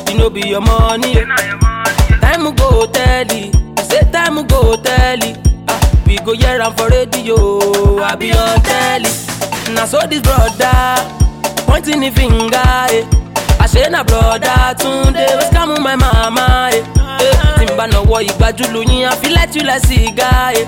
you 0.07 0.17
no 0.17 0.29
be 0.29 0.41
your 0.47 0.61
money. 0.61 1.17
eh. 1.17 1.25
Time 2.21 2.49
go 2.55 2.85
tell 2.87 3.31
it, 3.31 3.51
say 3.89 4.03
time 4.13 4.41
go 4.47 4.75
tell 4.77 5.21
it. 5.29 5.37
Ah, 5.67 5.79
we 6.07 6.15
go 6.25 6.33
hear 6.33 6.61
am 6.61 6.73
for 6.77 6.87
radio, 6.89 7.35
I 8.03 8.15
be 8.15 8.31
on 8.31 8.61
telly. 8.61 9.09
Na 9.75 9.85
so 9.85 9.99
this 10.09 10.21
brother 10.21 10.95
pointing 11.67 11.99
the 11.99 12.09
finger, 12.11 12.71
eh. 12.97 13.03
Àṣé 13.63 13.89
na 13.91 14.03
brother 14.03 14.75
Túndé 14.79 15.25
wey 15.37 15.45
scam 15.49 15.69
my 15.83 15.95
mama, 15.95 16.69
eh. 16.71 16.77
eh. 16.77 16.83
Tí 17.57 17.65
n 17.65 17.75
bá 17.77 17.85
náwó 17.87 18.17
ìgbàjúlù 18.21 18.81
yín, 18.89 19.07
you 19.55 19.63
like 19.63 19.81
cigar, 19.87 20.53
eh. 20.55 20.65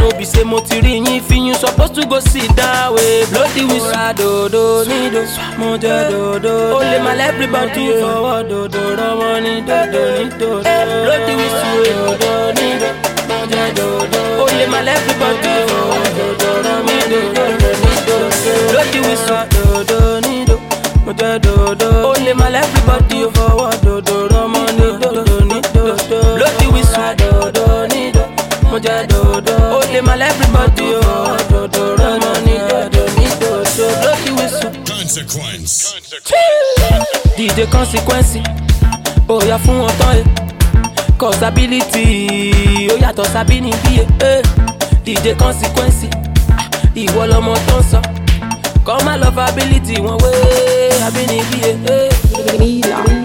No 0.00 0.08
be 0.16 0.24
say 0.24 0.44
mo 0.44 0.60
ti 0.60 0.80
rí 0.80 0.92
yín 1.04 1.20
fi 1.28 1.36
yín 1.36 1.54
suppose 1.54 1.90
to 1.92 2.06
go 2.06 2.20
sit 2.20 2.48
down 2.56 2.94
wey 2.94 3.24
bloody 3.30 3.64
whistle. 3.64 3.88
Mo 3.88 3.92
ra 3.92 4.12
dòdò 4.12 4.84
nídò, 4.88 5.22
mo 5.58 5.76
jẹ 5.76 5.96
dòdò. 6.10 6.52
O 6.76 6.80
lè 6.80 6.98
lẹ́ 7.18 7.28
everybody. 7.28 7.84
Fọwọ́ 8.00 8.36
dòdò 8.50 8.82
rọwọ́ 9.00 9.40
ní 9.44 9.52
dòdò 9.68 10.02
ní 10.16 10.24
dòdò. 10.40 10.72
Bloody 11.04 11.32
whistle 11.40 11.72
wey 11.82 11.92
dòdò 12.00 12.32
nídò, 12.58 12.88
mo 13.28 13.38
jẹ 13.52 13.64
dòdò. 13.76 14.20
O 14.40 14.44
lè 14.58 14.66
lẹ́ 14.86 14.94
everybody. 14.96 15.52
Fọwọ́ 15.70 16.02
dòdò 16.16 16.50
rọwọ́ 16.66 16.98
ní 17.10 17.20
dòdò 17.36 17.70
ní 17.82 17.92
dòdò. 18.08 18.52
Bloody 18.70 19.00
whistle 19.06 19.42
dòdò 19.54 20.00
nídò, 20.26 20.56
mo 21.04 21.12
jẹ 21.20 21.30
dòdò. 21.44 21.88
O 22.08 22.12
lè 22.24 22.32
lẹ́ 22.54 22.62
everybody 22.64 22.79
everybody, 30.40 30.92
oh, 30.94 31.36
do 31.48 31.68
do 31.68 31.96
do 31.96 32.10
do 32.20 32.32
do 32.44 32.62
do 32.90 33.02
do 33.10 33.32
do 33.40 33.86
blow 34.00 34.16
the 34.24 34.32
whistle. 34.38 34.72
Consequence. 34.84 35.94
DJ 37.36 37.70
consequence. 37.70 38.36
Oh, 39.28 39.40
yeah, 39.46 39.58
fún 39.58 39.78
wọn 39.80 39.92
tán, 39.98 40.16
eh. 40.18 40.24
Cause 41.18 41.42
ability, 41.42 42.88
oh, 42.90 42.98
yàtọ̀ 43.02 43.24
sábì 43.32 43.60
ní 43.60 43.70
bí, 43.84 44.00
eh. 44.00 44.06
eh. 44.20 44.42
DJ 45.04 45.36
consequence. 45.38 46.08
Ìwọ 46.94 47.26
lọmọ 47.30 47.54
tó 47.66 47.76
ń 47.78 47.82
sọ. 47.90 48.00
Kọ́ 48.86 49.04
máa 49.04 49.16
lọ 49.22 49.28
fability 49.36 49.94
wọn 50.04 50.16
wé, 50.22 50.32
àbí 51.06 51.22
ní 51.30 51.38
bí, 51.50 51.58
eh. 51.68 51.76
eh. 51.94 53.19